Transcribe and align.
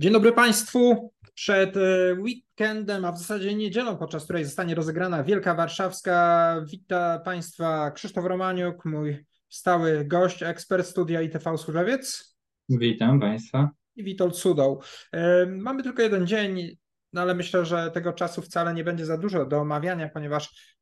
Dzień 0.00 0.12
dobry 0.12 0.32
Państwu. 0.32 1.12
Przed 1.34 1.76
e, 1.76 2.14
weekendem, 2.14 3.04
a 3.04 3.12
w 3.12 3.18
zasadzie 3.18 3.54
niedzielą, 3.54 3.96
podczas 3.96 4.24
której 4.24 4.44
zostanie 4.44 4.74
rozegrana 4.74 5.24
Wielka 5.24 5.54
Warszawska, 5.54 6.56
wita 6.70 7.18
Państwa 7.18 7.90
Krzysztof 7.90 8.24
Romaniuk, 8.24 8.84
mój 8.84 9.24
stały 9.48 10.04
gość, 10.04 10.42
ekspert 10.42 10.86
studia 10.86 11.22
ITV 11.22 11.58
Służewiec. 11.58 12.36
Witam 12.68 13.20
Państwa. 13.20 13.70
I 13.96 14.04
Witold 14.04 14.36
Sudoł. 14.36 14.82
E, 15.12 15.46
mamy 15.46 15.82
tylko 15.82 16.02
jeden 16.02 16.26
dzień, 16.26 16.76
no 17.12 17.20
ale 17.20 17.34
myślę, 17.34 17.66
że 17.66 17.90
tego 17.90 18.12
czasu 18.12 18.42
wcale 18.42 18.74
nie 18.74 18.84
będzie 18.84 19.06
za 19.06 19.18
dużo 19.18 19.46
do 19.46 19.60
omawiania, 19.60 20.08
ponieważ 20.08 20.76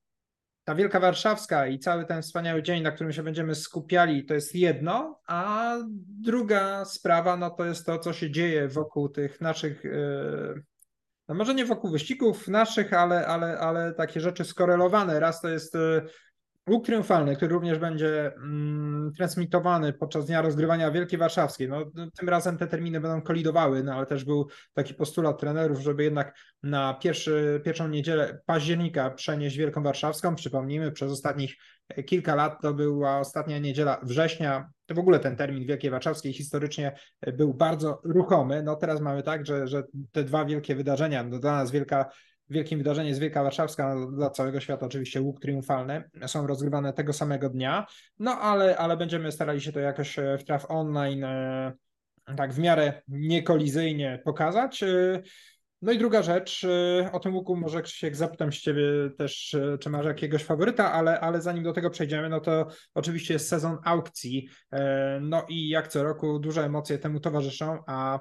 ta 0.69 0.75
Wielka 0.75 1.01
Warszawska 1.01 1.67
i 1.67 1.79
cały 1.79 2.05
ten 2.05 2.23
wspaniały 2.23 2.63
dzień, 2.63 2.83
na 2.83 2.93
którym 2.93 3.13
się 3.13 3.23
będziemy 3.23 3.55
skupiali, 3.55 4.25
to 4.25 4.35
jest 4.35 4.55
jedno, 4.55 5.21
a 5.27 5.75
druga 6.23 6.85
sprawa, 6.85 7.37
no 7.37 7.51
to 7.51 7.65
jest 7.65 7.87
to, 7.87 7.99
co 7.99 8.13
się 8.13 8.31
dzieje 8.31 8.69
wokół 8.69 9.09
tych 9.09 9.41
naszych, 9.41 9.85
e, 9.85 9.91
no 11.29 11.35
może 11.35 11.55
nie 11.55 11.65
wokół 11.65 11.91
wyścigów 11.91 12.49
naszych, 12.49 12.93
ale, 12.93 13.27
ale, 13.27 13.59
ale 13.59 13.95
takie 13.95 14.21
rzeczy 14.21 14.45
skorelowane. 14.45 15.21
Raz 15.21 15.41
to 15.41 15.49
jest 15.49 15.75
e, 15.75 16.03
Łuk 16.69 16.87
triumfalny, 16.87 17.37
który 17.37 17.55
również 17.55 17.79
będzie 17.79 18.35
mm, 18.37 19.13
transmitowany 19.17 19.93
podczas 19.93 20.27
dnia 20.27 20.43
rozgrywania 20.43 20.91
Wielkiej 20.91 21.19
Warszawskiej. 21.19 21.69
No, 21.69 21.85
tym 22.19 22.29
razem 22.29 22.59
te 22.59 22.67
terminy 22.67 23.01
będą 23.01 23.23
kolidowały, 23.23 23.83
no 23.83 23.95
ale 23.95 24.07
też 24.07 24.25
był 24.25 24.49
taki 24.75 24.95
postulat 24.95 25.41
trenerów, 25.41 25.81
żeby 25.81 26.05
jednak 26.05 26.39
na 26.63 26.95
pierwszy, 26.95 27.61
pierwszą 27.65 27.89
niedzielę 27.89 28.41
października 28.47 29.11
przenieść 29.11 29.57
Wielką 29.57 29.83
Warszawską. 29.83 30.35
Przypomnijmy, 30.35 30.93
przez 30.93 31.13
ostatnich 31.13 31.57
kilka 32.07 32.35
lat 32.35 32.63
to 32.63 32.75
była 32.75 33.19
ostatnia 33.19 33.59
niedziela 33.59 34.01
września. 34.03 34.71
To 34.87 34.95
w 34.95 34.99
ogóle 34.99 35.19
ten 35.19 35.37
termin 35.37 35.67
Wielkiej 35.67 35.91
Warszawskiej 35.91 36.33
historycznie 36.33 36.93
był 37.33 37.55
bardzo 37.55 38.01
ruchomy. 38.05 38.63
No 38.63 38.77
teraz 38.77 39.01
mamy 39.01 39.23
tak, 39.23 39.47
że, 39.47 39.67
że 39.67 39.83
te 40.13 40.25
dwa 40.25 40.45
wielkie 40.45 40.75
wydarzenia, 40.75 41.25
no 41.25 41.39
dla 41.39 41.53
nas 41.53 41.71
Wielka 41.71 42.11
wielkim 42.51 42.79
wydarzeniem 42.79 43.09
jest 43.09 43.21
Wielka 43.21 43.43
Warszawska, 43.43 43.95
no, 43.95 44.07
dla 44.07 44.31
całego 44.31 44.61
świata 44.61 44.87
oczywiście 44.87 45.21
łuk 45.21 45.41
triumfalny, 45.41 46.11
są 46.27 46.47
rozgrywane 46.47 46.93
tego 46.93 47.13
samego 47.13 47.51
dnia, 47.51 47.87
no 48.19 48.31
ale, 48.31 48.77
ale 48.77 48.97
będziemy 48.97 49.33
starali 49.33 49.61
się 49.61 49.73
to 49.73 49.81
jakoś 49.81 50.19
e, 50.19 50.39
w 50.39 50.45
traf 50.45 50.67
online 50.69 51.25
e, 51.25 51.73
tak 52.37 52.53
w 52.53 52.59
miarę 52.59 53.03
niekolizyjnie 53.09 54.23
pokazać. 54.25 54.83
E, 54.83 55.23
no 55.83 55.93
i 55.93 55.99
druga 55.99 56.23
rzecz, 56.23 56.67
o 57.13 57.21
tym 57.21 57.35
łuku 57.35 57.57
może 57.57 57.83
Krzysiek 57.83 58.17
zapytam 58.17 58.53
się 58.53 58.61
ciebie 58.61 58.83
też, 59.19 59.57
czy 59.81 59.91
masz 59.91 60.07
jakiegoś 60.07 60.45
faworyta, 60.45 60.93
ale, 60.93 61.21
ale 61.21 61.41
zanim 61.41 61.65
do 61.65 61.73
tego 61.73 61.91
przejdziemy, 61.91 62.29
no 62.29 62.41
to 62.41 62.67
oczywiście 62.95 63.35
jest 63.35 63.49
sezon 63.49 63.79
aukcji, 63.85 64.49
no 65.21 65.47
i 65.49 65.69
jak 65.69 65.89
co 65.89 66.03
roku 66.03 66.39
duże 66.39 66.65
emocje 66.65 66.99
temu 66.99 67.21
towarzyszą, 67.21 67.79
a 67.87 68.19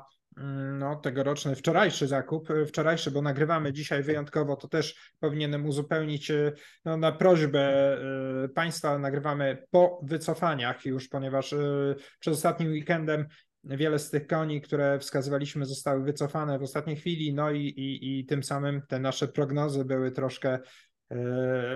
no, 0.79 0.95
tegoroczny, 0.95 1.55
wczorajszy 1.55 2.07
zakup, 2.07 2.51
e, 2.51 2.65
wczorajszy, 2.65 3.11
bo 3.11 3.21
nagrywamy 3.21 3.73
dzisiaj 3.73 4.03
wyjątkowo, 4.03 4.55
to 4.55 4.67
też 4.67 5.13
powinienem 5.19 5.65
uzupełnić 5.65 6.31
e, 6.31 6.51
no, 6.85 6.97
na 6.97 7.11
prośbę 7.11 7.97
y, 8.45 8.49
Państwa, 8.49 8.99
nagrywamy 8.99 9.63
po 9.71 9.99
wycofaniach 10.03 10.85
już, 10.85 11.07
ponieważ 11.07 11.53
y, 11.53 11.95
przed 12.19 12.33
ostatnim 12.33 12.71
weekendem 12.71 13.25
wiele 13.63 13.99
z 13.99 14.09
tych 14.09 14.27
koni, 14.27 14.61
które 14.61 14.99
wskazywaliśmy, 14.99 15.65
zostały 15.65 16.03
wycofane 16.03 16.59
w 16.59 16.63
ostatniej 16.63 16.95
chwili, 16.95 17.33
no 17.33 17.51
i, 17.51 17.61
i, 17.61 18.19
i 18.19 18.25
tym 18.25 18.43
samym 18.43 18.81
te 18.87 18.99
nasze 18.99 19.27
prognozy 19.27 19.85
były 19.85 20.11
troszkę 20.11 20.59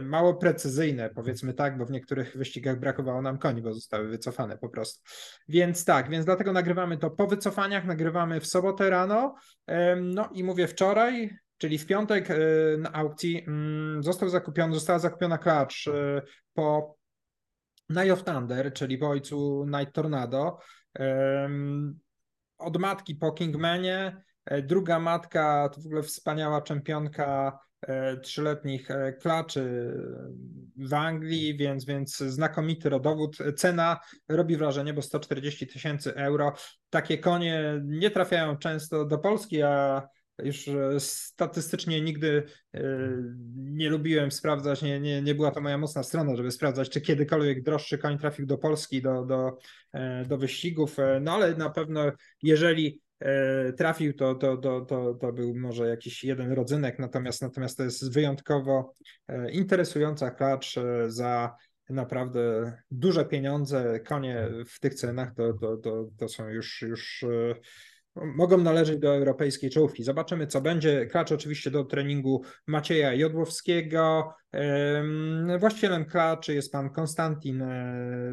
mało 0.01 0.33
precyzyjne, 0.33 1.09
powiedzmy 1.09 1.53
tak, 1.53 1.77
bo 1.77 1.85
w 1.85 1.91
niektórych 1.91 2.37
wyścigach 2.37 2.79
brakowało 2.79 3.21
nam 3.21 3.37
koni, 3.37 3.61
bo 3.61 3.73
zostały 3.73 4.07
wycofane 4.07 4.57
po 4.57 4.69
prostu. 4.69 5.03
Więc 5.47 5.85
tak, 5.85 6.09
więc 6.09 6.25
dlatego 6.25 6.53
nagrywamy 6.53 6.97
to 6.97 7.09
po 7.09 7.27
wycofaniach, 7.27 7.85
nagrywamy 7.85 8.39
w 8.39 8.47
sobotę 8.47 8.89
rano. 8.89 9.35
No 10.01 10.29
i 10.33 10.43
mówię 10.43 10.67
wczoraj, 10.67 11.35
czyli 11.57 11.77
w 11.77 11.85
piątek 11.85 12.31
e, 12.31 12.35
na 12.77 12.93
aukcji 12.93 13.43
mm, 13.47 14.03
został 14.03 14.29
zakupiony, 14.29 14.73
została 14.73 14.99
zakupiona 14.99 15.37
klacz 15.37 15.87
e, 15.87 16.21
po 16.53 16.97
Night 17.89 18.11
of 18.11 18.23
Thunder, 18.23 18.73
czyli 18.73 18.97
po 18.97 19.09
ojcu 19.09 19.65
Night 19.65 19.93
Tornado. 19.93 20.57
Od 22.57 22.77
matki 22.77 23.15
po 23.15 23.31
Kingmanie, 23.31 24.23
druga 24.63 24.99
matka 24.99 25.69
to 25.73 25.81
w 25.81 25.85
ogóle 25.85 26.03
wspaniała 26.03 26.61
czempionka 26.61 27.59
E, 27.59 27.70
trzyletnich 28.23 28.91
e, 28.91 29.13
klaczy 29.13 29.93
w 30.75 30.93
Anglii, 30.93 31.57
więc, 31.57 31.85
więc 31.85 32.17
znakomity 32.17 32.89
rodowód. 32.89 33.37
Cena 33.55 33.99
robi 34.29 34.57
wrażenie, 34.57 34.93
bo 34.93 35.01
140 35.01 35.67
tysięcy 35.67 36.15
euro. 36.15 36.53
Takie 36.89 37.17
konie 37.17 37.81
nie 37.83 38.11
trafiają 38.11 38.57
często 38.57 39.05
do 39.05 39.17
Polski, 39.17 39.61
a 39.61 40.07
już 40.43 40.67
e, 40.67 40.99
statystycznie 40.99 42.01
nigdy 42.01 42.43
nie 43.55 43.89
lubiłem 43.89 44.31
sprawdzać, 44.31 44.81
nie, 44.81 44.99
nie, 44.99 45.21
nie 45.21 45.35
była 45.35 45.51
to 45.51 45.61
moja 45.61 45.77
mocna 45.77 46.03
strona, 46.03 46.35
żeby 46.35 46.51
sprawdzać, 46.51 46.89
czy 46.89 47.01
kiedykolwiek 47.01 47.63
droższy 47.63 47.97
koń 47.97 48.17
trafił 48.17 48.45
do 48.45 48.57
Polski, 48.57 49.01
do, 49.01 49.25
do, 49.25 49.57
do 50.27 50.37
wyścigów. 50.37 50.97
No 51.21 51.33
ale 51.33 51.55
na 51.55 51.69
pewno, 51.69 52.11
jeżeli 52.43 53.01
E, 53.10 53.10
trafił, 53.77 54.13
to, 54.13 54.35
to, 54.35 54.57
to, 54.57 54.81
to, 54.81 55.13
to 55.13 55.33
był 55.33 55.55
może 55.55 55.87
jakiś 55.87 56.23
jeden 56.23 56.51
rodzynek, 56.51 56.99
natomiast, 56.99 57.41
natomiast 57.41 57.77
to 57.77 57.83
jest 57.83 58.13
wyjątkowo 58.13 58.93
e, 59.27 59.51
interesująca 59.51 60.31
klacz 60.31 60.77
e, 60.77 61.11
za 61.11 61.55
naprawdę 61.89 62.73
duże 62.91 63.25
pieniądze. 63.25 63.99
Konie 63.99 64.47
w 64.67 64.79
tych 64.79 64.93
cenach 64.93 65.33
to, 65.35 65.53
to, 65.53 65.77
to, 65.77 66.07
to 66.17 66.27
są 66.27 66.49
już, 66.49 66.81
już 66.81 67.25
mogą 68.15 68.57
należeć 68.57 68.99
do 68.99 69.15
europejskiej 69.15 69.69
czołówki. 69.69 70.03
Zobaczymy, 70.03 70.47
co 70.47 70.61
będzie. 70.61 71.05
Klacz 71.05 71.31
oczywiście 71.31 71.71
do 71.71 71.83
treningu 71.83 72.43
Macieja 72.67 73.13
Jodłowskiego. 73.13 74.33
Właścicielem 75.59 76.05
klaczy 76.05 76.53
jest 76.53 76.71
pan 76.71 76.89
Konstantin 76.89 77.63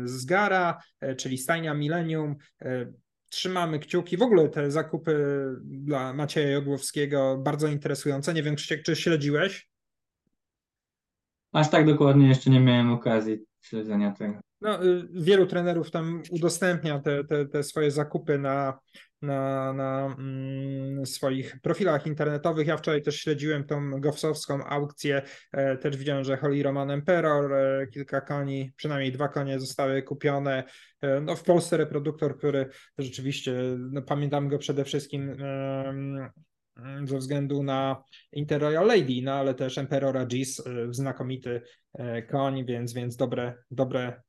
Zgara, 0.05 0.83
czyli 1.17 1.39
stajnia 1.39 1.75
Millennium 1.75 2.37
trzymamy 3.29 3.79
kciuki. 3.79 4.17
W 4.17 4.23
ogóle 4.23 4.49
te 4.49 4.71
zakupy 4.71 5.45
dla 5.65 6.13
Macieja 6.13 6.51
Jodłowskiego 6.51 7.39
bardzo 7.39 7.69
interesujące. 7.69 8.35
Nie 8.35 8.43
wiem, 8.43 8.57
Krzysiek, 8.57 8.83
czy 8.83 8.97
śledziłeś? 8.97 9.69
Aż 11.53 11.71
tak 11.71 11.87
dokładnie 11.87 12.29
jeszcze 12.29 12.51
nie 12.51 12.61
miałem 12.61 12.93
okazji 12.93 13.39
śledzenia 13.61 14.13
tego. 14.13 14.41
No, 14.61 14.85
y, 14.85 15.09
wielu 15.11 15.47
trenerów 15.47 15.91
tam 15.91 16.23
udostępnia 16.31 16.99
te, 16.99 17.25
te, 17.25 17.47
te 17.47 17.63
swoje 17.63 17.91
zakupy 17.91 18.39
na, 18.39 18.79
na, 19.23 19.73
na 19.73 20.15
mm, 20.19 20.78
swoich 21.07 21.61
profilach 21.61 22.07
internetowych. 22.07 22.67
Ja 22.67 22.77
wczoraj 22.77 23.03
też 23.03 23.21
śledziłem 23.21 23.65
tą 23.65 24.01
gofsowską 24.01 24.65
aukcję. 24.65 25.23
E, 25.53 25.77
też 25.77 25.97
widziałem, 25.97 26.25
że 26.25 26.37
Holy 26.37 26.63
Roman 26.63 26.91
Emperor, 26.91 27.53
e, 27.53 27.87
kilka 27.87 28.21
koni, 28.21 28.73
przynajmniej 28.77 29.13
dwa 29.13 29.29
konie 29.29 29.61
zostały 29.61 30.03
kupione. 30.03 30.65
E, 31.01 31.21
no, 31.21 31.37
w 31.37 31.43
Polsce 31.43 31.77
reproduktor, 31.77 32.39
który 32.39 32.69
rzeczywiście, 32.99 33.53
no, 33.79 34.03
pamiętam 34.03 34.49
go 34.49 34.59
przede 34.59 34.85
wszystkim 34.85 35.37
ze 37.05 37.19
względu 37.19 37.63
na 37.63 38.03
Interroyal 38.33 38.87
Lady, 38.87 39.21
no 39.23 39.33
ale 39.33 39.55
też 39.55 39.79
Emperora 39.79 40.27
Gis, 40.27 40.63
znakomity 40.91 41.63
koń, 42.31 42.67
więc, 42.67 42.93
więc 42.93 43.17
dobre, 43.17 43.55
dobre 43.71 44.23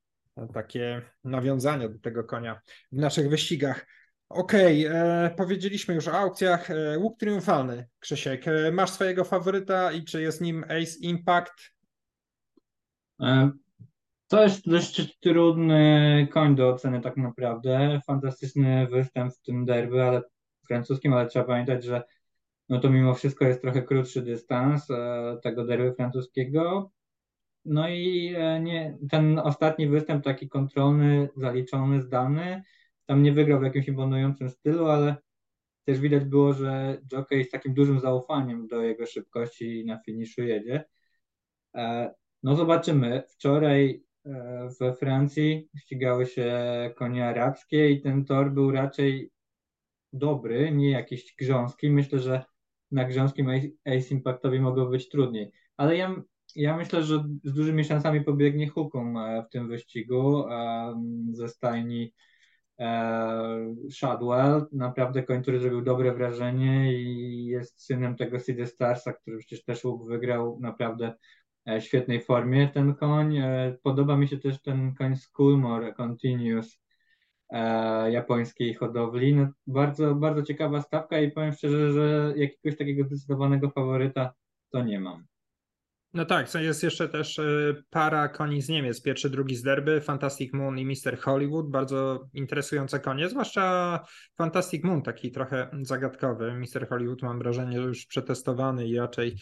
takie 0.53 1.02
nawiązania 1.24 1.90
do 1.90 2.00
tego 2.00 2.24
konia 2.24 2.62
w 2.91 2.97
naszych 2.97 3.29
wyścigach. 3.29 3.85
Okej, 4.29 4.88
okay, 4.88 5.00
e, 5.00 5.29
powiedzieliśmy 5.29 5.95
już 5.95 6.07
o 6.07 6.13
aukcjach. 6.13 6.72
E, 6.72 7.00
łuk 7.00 7.19
triumfalny, 7.19 7.88
Krzysiek. 8.00 8.47
E, 8.47 8.72
masz 8.72 8.90
swojego 8.90 9.23
faworyta 9.23 9.91
i 9.91 10.03
czy 10.03 10.22
jest 10.22 10.41
nim 10.41 10.63
Ace 10.63 11.00
Impact? 11.01 11.53
To 14.28 14.44
jest 14.44 14.70
dość 14.70 15.20
trudny 15.20 16.28
koń 16.31 16.55
do 16.55 16.70
oceny 16.70 17.02
tak 17.02 17.17
naprawdę. 17.17 17.99
Fantastyczny 18.08 18.87
występ 18.87 19.34
w 19.34 19.41
tym 19.41 19.66
derby, 19.66 20.03
ale 20.03 20.22
francuskim, 20.67 21.14
ale 21.14 21.28
trzeba 21.28 21.46
pamiętać, 21.46 21.84
że 21.84 22.03
no 22.70 22.79
to 22.79 22.90
mimo 22.90 23.14
wszystko 23.14 23.46
jest 23.46 23.61
trochę 23.61 23.82
krótszy 23.82 24.22
dystans 24.22 24.87
tego 25.43 25.66
derby 25.66 25.93
francuskiego. 25.93 26.91
No 27.66 27.90
i 27.90 28.35
nie, 28.61 28.97
ten 29.11 29.40
ostatni 29.40 29.87
występ 29.87 30.23
taki 30.23 30.49
kontrolny, 30.49 31.29
zaliczony, 31.37 32.02
zdany, 32.02 32.64
tam 33.09 33.23
nie 33.23 33.32
wygrał 33.32 33.59
w 33.59 33.64
jakimś 33.64 33.88
imponującym 33.88 34.50
stylu, 34.50 34.85
ale 34.85 35.16
też 35.85 36.00
widać 36.00 36.26
było, 36.26 36.53
że 36.53 36.97
Jockey 37.11 37.44
z 37.44 37.50
takim 37.50 37.73
dużym 37.73 38.00
zaufaniem 38.00 38.67
do 38.67 38.82
jego 38.82 39.06
szybkości 39.06 39.85
na 39.85 40.00
finiszu 40.00 40.44
jedzie. 40.44 40.84
E, 41.76 42.14
no 42.44 42.56
zobaczymy. 42.56 43.23
Wczoraj 43.29 44.03
e, 44.26 44.70
we 44.79 44.94
Francji 44.94 45.70
ścigały 45.78 46.26
się 46.26 46.53
konie 46.96 47.28
arabskie 47.28 47.90
i 47.90 48.02
ten 48.02 48.26
tor 48.26 48.52
był 48.52 48.72
raczej 48.72 49.32
dobry, 50.14 50.72
nie 50.72 50.91
jakiś 50.91 51.35
grząski. 51.40 51.90
Myślę, 51.90 52.20
że 52.20 52.44
na 52.91 53.06
grząskim 53.06 53.50
Ace 53.85 54.14
Impactowi 54.14 54.59
mogło 54.59 54.85
być 54.85 55.09
trudniej. 55.09 55.52
Ale 55.78 55.97
ja, 55.97 56.16
ja 56.56 56.78
myślę, 56.78 57.03
że 57.03 57.23
z 57.44 57.53
dużymi 57.53 57.84
szansami 57.84 58.22
pobiegnie 58.22 58.70
Hukum 58.70 59.17
e, 59.17 59.44
w 59.44 59.50
tym 59.50 59.67
wyścigu 59.67 60.44
ze 61.32 61.50
stajni 61.50 62.14
Shadwell, 63.91 64.66
naprawdę 64.72 65.23
koń, 65.23 65.41
który 65.41 65.59
zrobił 65.59 65.81
dobre 65.81 66.14
wrażenie 66.14 66.93
i 66.93 67.46
jest 67.46 67.81
synem 67.85 68.16
tego 68.16 68.40
Sid 68.40 68.70
Starsa, 68.70 69.14
który 69.14 69.37
przecież 69.37 69.64
też 69.64 69.84
łuk 69.84 70.08
wygrał 70.08 70.59
naprawdę 70.61 71.14
świetnej 71.79 72.22
formie 72.22 72.67
ten 72.67 72.96
koń. 72.96 73.37
Podoba 73.84 74.17
mi 74.17 74.28
się 74.28 74.37
też 74.37 74.61
ten 74.61 74.96
koń 74.96 75.16
Schoolmore 75.16 75.93
Continuous 75.93 76.79
japońskiej 78.09 78.73
hodowli. 78.73 79.35
No, 79.35 79.47
bardzo, 79.67 80.16
bardzo 80.16 80.43
ciekawa 80.43 80.82
stawka 80.82 81.20
i 81.20 81.32
powiem 81.32 81.53
szczerze, 81.53 81.91
że 81.91 82.34
jakiegoś 82.35 82.78
takiego 82.78 83.03
zdecydowanego 83.03 83.70
faworyta 83.70 84.34
to 84.72 84.84
nie 84.84 84.99
mam. 84.99 85.25
No 86.14 86.26
tak, 86.26 86.53
jest 86.53 86.84
jeszcze 86.84 87.09
też 87.09 87.41
para 87.90 88.29
koni 88.29 88.61
z 88.61 88.70
Niemiec, 88.70 89.02
pierwszy, 89.02 89.29
drugi 89.29 89.56
z 89.56 89.61
derby, 89.61 90.02
Fantastic 90.02 90.53
Moon 90.53 90.79
i 90.79 90.85
Mister 90.85 91.20
Hollywood, 91.20 91.70
bardzo 91.70 92.28
interesujące 92.34 93.00
konie, 93.00 93.29
zwłaszcza 93.29 94.00
Fantastic 94.38 94.84
Moon, 94.84 95.02
taki 95.02 95.32
trochę 95.32 95.70
zagadkowy. 95.82 96.53
Mister 96.53 96.90
Hollywood 96.90 97.22
mam 97.22 97.40
wrażenie, 97.40 97.82
że 97.82 97.88
już 97.88 98.06
przetestowany 98.06 98.88
i 98.88 98.97
raczej, 98.97 99.35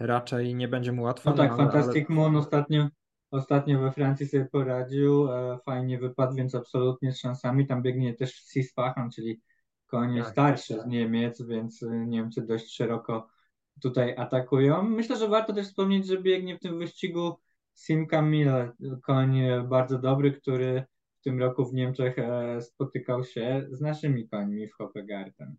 raczej 0.00 0.54
nie 0.54 0.68
będzie 0.68 0.92
mu 0.92 1.02
łatwo. 1.02 1.30
No 1.30 1.36
tak, 1.36 1.50
no, 1.50 1.56
ale, 1.56 1.72
Fantastic 1.72 2.06
ale... 2.08 2.16
Moon 2.16 2.36
ostatnio, 2.36 2.88
ostatnio 3.30 3.80
we 3.80 3.92
Francji 3.92 4.26
sobie 4.26 4.48
poradził, 4.52 5.32
e, 5.32 5.58
fajnie 5.64 5.98
wypadł, 5.98 6.34
więc 6.34 6.54
absolutnie 6.54 7.12
z 7.12 7.18
szansami. 7.18 7.66
Tam 7.66 7.82
biegnie 7.82 8.14
też 8.14 8.34
Sisfahan, 8.34 9.10
czyli 9.10 9.40
konie 9.86 10.22
tak. 10.22 10.32
starsze 10.32 10.80
z 10.80 10.86
Niemiec, 10.86 11.42
więc 11.42 11.82
e, 11.82 12.06
Niemcy 12.06 12.42
dość 12.42 12.76
szeroko 12.76 13.33
tutaj 13.82 14.14
atakują. 14.16 14.82
Myślę, 14.82 15.16
że 15.16 15.28
warto 15.28 15.52
też 15.52 15.66
wspomnieć, 15.66 16.06
że 16.06 16.22
biegnie 16.22 16.56
w 16.56 16.60
tym 16.60 16.78
wyścigu 16.78 17.38
Sim 17.74 18.06
Camille, 18.06 18.72
koń 19.02 19.40
bardzo 19.68 19.98
dobry, 19.98 20.32
który 20.32 20.84
w 21.20 21.24
tym 21.24 21.40
roku 21.40 21.64
w 21.64 21.74
Niemczech 21.74 22.18
e, 22.18 22.60
spotykał 22.62 23.24
się 23.24 23.66
z 23.70 23.80
naszymi 23.80 24.28
końmi 24.28 24.68
w 24.68 24.74
Hoppegarten. 24.74 25.56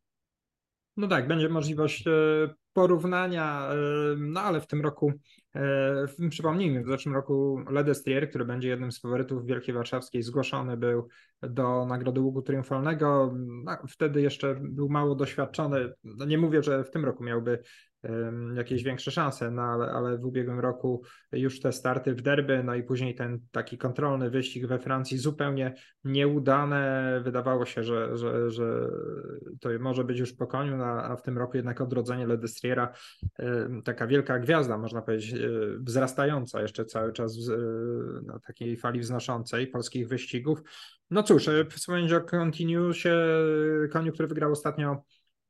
No 0.97 1.07
tak, 1.07 1.27
będzie 1.27 1.49
możliwość 1.49 2.07
e, 2.07 2.11
porównania, 2.73 3.69
e, 3.71 3.75
no 4.17 4.41
ale 4.41 4.61
w 4.61 4.67
tym 4.67 4.81
roku, 4.81 5.13
przypomnijmy, 6.29 6.83
w 6.83 6.87
zeszłym 6.87 7.15
roku 7.15 7.59
Ledestrier, 7.69 8.29
który 8.29 8.45
będzie 8.45 8.69
jednym 8.69 8.91
z 8.91 8.99
faworytów 8.99 9.45
Wielkiej 9.45 9.75
Warszawskiej, 9.75 10.23
zgłoszony 10.23 10.77
był 10.77 11.07
do 11.41 11.85
Nagrody 11.85 12.21
Łuku 12.21 12.41
Triumfalnego. 12.41 13.33
No, 13.37 13.77
wtedy 13.89 14.21
jeszcze 14.21 14.55
był 14.61 14.89
mało 14.89 15.15
doświadczony. 15.15 15.93
No 16.03 16.25
nie 16.25 16.37
mówię, 16.37 16.63
że 16.63 16.83
w 16.83 16.91
tym 16.91 17.05
roku 17.05 17.23
miałby 17.23 17.63
jakieś 18.55 18.83
większe 18.83 19.11
szanse, 19.11 19.51
no 19.51 19.61
ale, 19.61 19.91
ale 19.91 20.17
w 20.17 20.25
ubiegłym 20.25 20.59
roku 20.59 21.03
już 21.31 21.59
te 21.59 21.71
starty 21.71 22.15
w 22.15 22.21
derby, 22.21 22.63
no 22.63 22.75
i 22.75 22.83
później 22.83 23.15
ten 23.15 23.39
taki 23.51 23.77
kontrolny 23.77 24.29
wyścig 24.29 24.67
we 24.67 24.79
Francji 24.79 25.17
zupełnie 25.17 25.73
nieudane. 26.03 27.21
Wydawało 27.23 27.65
się, 27.65 27.83
że, 27.83 28.17
że, 28.17 28.51
że 28.51 28.89
to 29.59 29.69
może 29.79 30.03
być 30.03 30.19
już 30.19 30.33
po 30.33 30.47
koniu, 30.47 30.77
no, 30.77 30.85
a 30.85 31.15
w 31.15 31.21
tym 31.21 31.37
roku 31.37 31.57
jednak 31.57 31.81
odrodzenie 31.81 32.27
Ledestriera, 32.27 32.93
taka 33.83 34.07
wielka 34.07 34.39
gwiazda, 34.39 34.77
można 34.77 35.01
powiedzieć, 35.01 35.33
e, 35.33 35.49
wzrastająca 35.79 36.61
jeszcze 36.61 36.85
cały 36.85 37.13
czas 37.13 37.37
na 38.25 38.39
takiej 38.39 38.77
fali 38.77 38.99
wznoszącej 38.99 39.67
polskich 39.67 40.07
wyścigów. 40.07 40.61
No 41.11 41.23
cóż, 41.23 41.47
e, 41.47 41.65
wspomnieć 41.65 42.13
o 42.13 42.21
Continuusie, 42.21 43.13
koniu, 43.91 44.11
który 44.11 44.27
wygrał 44.27 44.51
ostatnio 44.51 45.03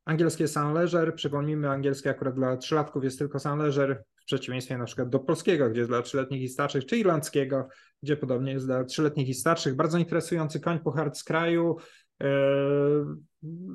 Angielskie 0.06 0.48
Saint-Leger, 0.48 1.16
przypomnijmy, 1.16 1.69
angielskie 1.69 2.10
akurat 2.10 2.36
dla 2.36 2.57
trzylatków 2.57 3.04
jest 3.04 3.19
tylko 3.19 3.40
Saint-Leger, 3.40 4.04
w 4.22 4.25
przeciwieństwie 4.25 4.78
na 4.78 4.86
przykład 4.86 5.10
do 5.10 5.19
polskiego, 5.19 5.69
gdzie 5.69 5.80
jest 5.80 5.92
dla 5.92 6.02
trzyletnich 6.02 6.42
i 6.42 6.50
starszych, 6.50 6.86
czy 6.86 6.98
irlandzkiego, 6.98 7.68
gdzie 8.04 8.18
podobnie 8.18 8.52
jest 8.52 8.66
dla 8.66 8.84
trzyletnich 8.84 9.30
i 9.30 9.34
starszych. 9.34 9.75
Bardzo 9.75 9.98
interesujący 9.98 10.60
koń 10.60 10.80
puchar 10.80 11.16
z 11.16 11.24
kraju, 11.24 11.78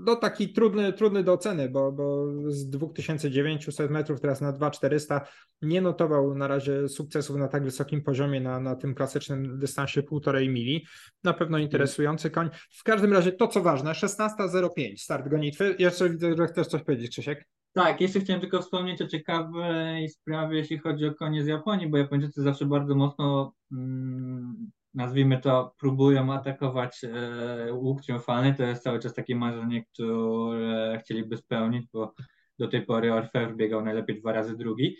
no 0.05 0.17
taki 0.17 0.53
trudny, 0.53 0.93
trudny 0.93 1.25
do 1.25 1.33
oceny, 1.33 1.69
bo, 1.69 1.93
bo 1.93 2.27
z 2.49 2.71
2900 2.71 3.91
metrów 3.91 4.21
teraz 4.21 4.41
na 4.41 4.53
2400 4.53 5.27
nie 5.63 5.81
notował 5.81 6.35
na 6.35 6.49
razie 6.49 6.89
sukcesów 6.89 7.37
na 7.37 7.49
tak 7.49 7.65
wysokim 7.65 8.03
poziomie 8.03 8.41
na, 8.41 8.61
na 8.61 8.77
tym 8.77 8.95
klasycznym 8.95 9.59
dystansie 9.59 10.03
półtorej 10.03 10.49
mili. 10.49 10.87
Na 11.25 11.33
pewno 11.33 11.59
interesujący 11.59 12.31
koń. 12.31 12.51
W 12.71 12.83
każdym 12.83 13.13
razie 13.13 13.33
to 13.33 13.49
co 13.49 13.63
ważne, 13.63 13.93
16.05 13.93 14.97
start 14.97 15.29
gonitwy. 15.29 15.77
Jeszcze 15.79 16.11
widzę, 16.11 16.37
że 16.37 16.47
chcesz 16.47 16.67
coś 16.67 16.83
powiedzieć 16.83 17.11
Krzysiek. 17.11 17.47
Tak, 17.73 18.01
jeszcze 18.01 18.21
chciałem 18.21 18.41
tylko 18.41 18.63
wspomnieć 18.63 19.03
o 19.03 19.07
ciekawej 19.07 20.09
sprawie, 20.09 20.59
jeśli 20.59 20.79
chodzi 20.79 21.07
o 21.07 21.15
konie 21.15 21.45
z 21.45 21.47
Japonii, 21.47 21.89
bo 21.89 21.97
Japończycy 21.97 22.43
zawsze 22.43 22.67
bardzo 22.67 22.95
mocno 22.95 23.53
mm, 23.73 24.71
nazwijmy 24.95 25.39
to, 25.39 25.75
próbują 25.79 26.33
atakować 26.33 27.05
e, 27.05 27.73
łuk 27.73 28.03
triumfalny. 28.03 28.55
To 28.55 28.63
jest 28.63 28.83
cały 28.83 28.99
czas 28.99 29.15
takie 29.15 29.37
marzenie, 29.37 29.85
które 29.85 30.99
chcieliby 31.05 31.37
spełnić, 31.37 31.87
bo 31.93 32.15
do 32.59 32.69
tej 32.69 32.83
pory 32.87 33.13
Orfeuer 33.13 33.57
biegał 33.57 33.85
najlepiej 33.85 34.21
dwa 34.21 34.33
razy 34.33 34.57
drugi. 34.57 34.97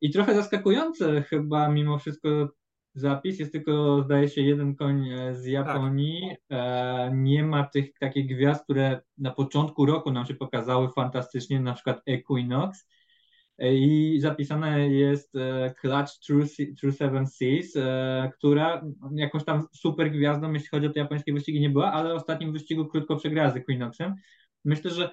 I 0.00 0.10
trochę 0.10 0.34
zaskakujące 0.34 1.22
chyba 1.22 1.68
mimo 1.68 1.98
wszystko 1.98 2.48
zapis, 2.94 3.38
jest 3.38 3.52
tylko 3.52 4.02
zdaje 4.02 4.28
się 4.28 4.40
jeden 4.40 4.74
koń 4.74 5.08
e, 5.08 5.34
z 5.34 5.46
Japonii. 5.46 6.36
Tak. 6.48 7.12
Nie 7.14 7.42
ma 7.44 7.64
tych 7.64 7.98
takich 8.00 8.26
gwiazd, 8.26 8.64
które 8.64 9.00
na 9.18 9.30
początku 9.30 9.86
roku 9.86 10.10
nam 10.10 10.26
się 10.26 10.34
pokazały 10.34 10.88
fantastycznie, 10.88 11.60
na 11.60 11.74
przykład 11.74 12.02
Equinox 12.06 12.86
i 13.58 14.18
zapisane 14.20 14.88
jest 14.88 15.36
e, 15.36 15.74
Clutch 15.80 16.12
True, 16.26 16.46
True 16.80 16.92
Seven 16.92 17.26
Seas, 17.26 17.76
e, 17.76 18.30
która 18.38 18.82
jakąś 19.14 19.44
tam 19.44 19.66
super 19.72 20.10
gwiazdą, 20.10 20.52
jeśli 20.52 20.68
chodzi 20.68 20.86
o 20.86 20.90
te 20.90 21.00
japońskie 21.00 21.32
wyścigi, 21.32 21.60
nie 21.60 21.70
była, 21.70 21.92
ale 21.92 22.14
w 22.14 22.16
ostatnim 22.16 22.52
wyścigu 22.52 22.86
krótko 22.86 23.16
przegrała 23.16 23.50
z 23.50 23.56
Equinoxem. 23.56 24.14
Myślę, 24.64 24.90
że 24.90 25.10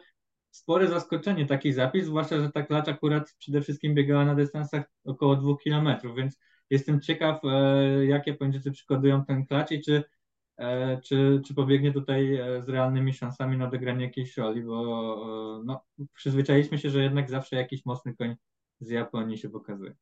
spore 0.51 0.87
zaskoczenie 0.87 1.45
taki 1.45 1.73
zapis, 1.73 2.05
zwłaszcza, 2.05 2.39
że 2.39 2.51
ta 2.51 2.63
klacz 2.63 2.87
akurat 2.87 3.35
przede 3.37 3.61
wszystkim 3.61 3.95
biegała 3.95 4.25
na 4.25 4.35
dystansach 4.35 4.83
około 5.05 5.35
dwóch 5.35 5.61
kilometrów, 5.61 6.15
więc 6.15 6.39
jestem 6.69 7.01
ciekaw, 7.01 7.39
e, 7.43 8.05
jakie 8.05 8.31
Japończycy 8.31 8.71
przygotują 8.71 9.25
ten 9.25 9.45
klacz 9.45 9.71
i 9.71 9.81
czy 9.81 10.03
czy, 11.03 11.41
czy 11.45 11.53
pobiegnie 11.53 11.93
tutaj 11.93 12.35
e, 12.35 12.61
z 12.61 12.69
realnymi 12.69 13.13
szansami 13.13 13.57
na 13.57 13.65
odegranie 13.65 14.05
jakiejś 14.05 14.37
roli, 14.37 14.63
bo 14.63 15.59
e, 15.59 15.63
no, 15.65 15.85
przyzwyczailiśmy 16.13 16.77
się, 16.77 16.89
że 16.89 17.03
jednak 17.03 17.29
zawsze 17.29 17.55
jakiś 17.55 17.85
mocny 17.85 18.15
koń 18.15 18.35
z 18.79 18.89
Japonii 18.89 19.37
się 19.37 19.49
pokazuje. 19.49 19.95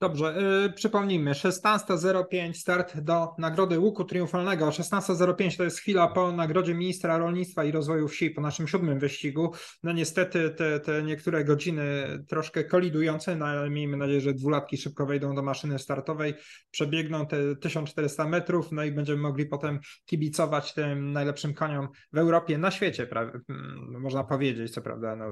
Dobrze, 0.00 0.34
yy, 0.62 0.72
przypomnijmy, 0.72 1.30
16.05 1.30 2.52
start 2.52 3.00
do 3.00 3.28
Nagrody 3.38 3.78
Łuku 3.78 4.04
Triumfalnego. 4.04 4.68
16.05 4.68 5.56
to 5.56 5.64
jest 5.64 5.78
chwila 5.78 6.08
po 6.08 6.32
nagrodzie 6.32 6.74
Ministra 6.74 7.18
Rolnictwa 7.18 7.64
i 7.64 7.72
Rozwoju 7.72 8.08
Wsi, 8.08 8.30
po 8.30 8.40
naszym 8.40 8.68
siódmym 8.68 8.98
wyścigu. 8.98 9.52
No 9.82 9.92
niestety 9.92 10.50
te, 10.50 10.80
te 10.80 11.02
niektóre 11.02 11.44
godziny 11.44 11.84
troszkę 12.28 12.64
kolidujące, 12.64 13.36
no 13.36 13.46
ale 13.46 13.70
miejmy 13.70 13.96
nadzieję, 13.96 14.20
że 14.20 14.34
dwulatki 14.34 14.76
szybko 14.76 15.06
wejdą 15.06 15.34
do 15.34 15.42
maszyny 15.42 15.78
startowej, 15.78 16.34
przebiegną 16.70 17.26
te 17.26 17.56
1400 17.56 18.28
metrów, 18.28 18.72
no 18.72 18.84
i 18.84 18.92
będziemy 18.92 19.22
mogli 19.22 19.46
potem 19.46 19.80
kibicować 20.04 20.74
tym 20.74 21.12
najlepszym 21.12 21.54
koniom 21.54 21.88
w 22.12 22.18
Europie, 22.18 22.58
na 22.58 22.70
świecie, 22.70 23.06
prawie, 23.06 23.32
mm, 23.48 24.00
można 24.00 24.24
powiedzieć, 24.24 24.72
co 24.72 24.82
prawda. 24.82 25.16
No, 25.16 25.24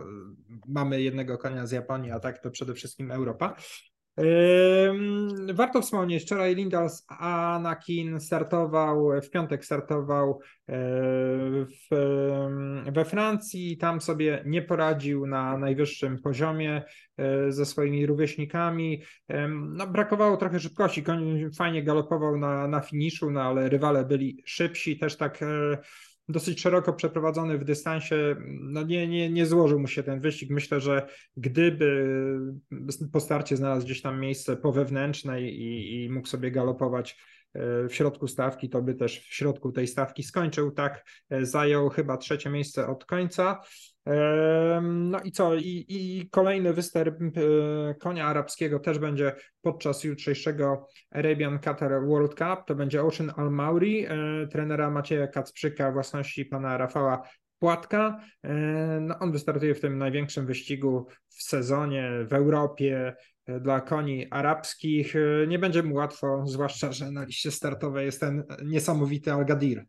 mamy 0.68 1.02
jednego 1.02 1.38
konia 1.38 1.66
z 1.66 1.72
Japonii, 1.72 2.10
a 2.10 2.20
tak 2.20 2.42
to 2.42 2.50
przede 2.50 2.74
wszystkim 2.74 3.10
Europa. 3.10 3.56
Warto 5.54 5.82
wspomnieć, 5.82 6.22
wczoraj 6.22 6.54
Lindas 6.54 7.06
Anakin 7.08 8.20
startował, 8.20 9.10
w 9.22 9.30
piątek 9.30 9.64
startował 9.64 10.40
e, 10.68 10.74
w, 11.66 11.96
we 12.92 13.04
Francji, 13.04 13.76
tam 13.76 14.00
sobie 14.00 14.42
nie 14.46 14.62
poradził 14.62 15.26
na 15.26 15.58
najwyższym 15.58 16.18
poziomie 16.18 16.82
e, 17.18 17.52
ze 17.52 17.66
swoimi 17.66 18.06
rówieśnikami. 18.06 19.02
No, 19.48 19.86
brakowało 19.86 20.36
trochę 20.36 20.60
szybkości, 20.60 21.04
fajnie 21.58 21.82
galopował 21.82 22.38
na, 22.38 22.68
na 22.68 22.80
finiszu, 22.80 23.30
no, 23.30 23.42
ale 23.42 23.68
rywale 23.68 24.04
byli 24.04 24.42
szybsi, 24.46 24.98
też 24.98 25.16
tak 25.16 25.42
e, 25.42 25.78
dosyć 26.28 26.60
szeroko 26.60 26.92
przeprowadzony 26.92 27.58
w 27.58 27.64
dystansie, 27.64 28.36
no 28.48 28.82
nie, 28.82 29.08
nie, 29.08 29.30
nie 29.30 29.46
złożył 29.46 29.80
mu 29.80 29.86
się 29.86 30.02
ten 30.02 30.20
wyścig. 30.20 30.50
Myślę, 30.50 30.80
że 30.80 31.06
gdyby 31.36 32.08
po 33.12 33.20
starcie 33.20 33.56
znalazł 33.56 33.86
gdzieś 33.86 34.02
tam 34.02 34.20
miejsce 34.20 34.56
po 34.56 34.72
wewnętrznej 34.72 35.60
i, 35.60 36.04
i 36.04 36.10
mógł 36.10 36.28
sobie 36.28 36.50
galopować 36.50 37.18
e, 37.54 37.88
w 37.88 37.94
środku 37.94 38.28
stawki, 38.28 38.68
to 38.68 38.82
by 38.82 38.94
też 38.94 39.20
w 39.20 39.34
środku 39.34 39.72
tej 39.72 39.86
stawki 39.86 40.22
skończył. 40.22 40.70
Tak, 40.70 41.04
e, 41.30 41.46
zajął 41.46 41.88
chyba 41.88 42.16
trzecie 42.16 42.50
miejsce 42.50 42.86
od 42.86 43.04
końca. 43.04 43.60
No 44.82 45.20
i 45.24 45.32
co? 45.32 45.54
I, 45.54 45.84
I, 45.88 46.28
kolejny 46.30 46.72
występ 46.72 47.16
e, 47.36 47.94
konia 47.94 48.26
arabskiego 48.26 48.78
też 48.78 48.98
będzie 48.98 49.32
podczas 49.60 50.04
jutrzejszego 50.04 50.88
Arabian 51.10 51.58
Qatar 51.58 52.06
World 52.06 52.34
Cup. 52.34 52.66
To 52.66 52.74
będzie 52.74 53.02
Ocean 53.02 53.32
Al-Mauri, 53.36 54.06
e, 54.06 54.46
trenera 54.50 54.90
Macieja 54.90 55.26
Kacprzyka, 55.26 55.92
własności 55.92 56.44
pana 56.44 56.78
Rafała 56.78 57.28
Płatka. 57.58 58.20
E, 58.42 58.52
no, 59.00 59.18
on 59.18 59.32
wystartuje 59.32 59.74
w 59.74 59.80
tym 59.80 59.98
największym 59.98 60.46
wyścigu 60.46 61.06
w 61.28 61.42
sezonie 61.42 62.10
w 62.30 62.32
Europie 62.32 63.14
dla 63.60 63.80
koni 63.80 64.26
arabskich. 64.30 65.14
Nie 65.48 65.58
będzie 65.58 65.82
mu 65.82 65.94
łatwo, 65.94 66.46
zwłaszcza, 66.46 66.92
że 66.92 67.10
na 67.10 67.24
liście 67.24 67.50
startowej 67.50 68.06
jest 68.06 68.20
ten 68.20 68.44
niesamowity 68.64 69.32
Al-Gadir. 69.32 69.84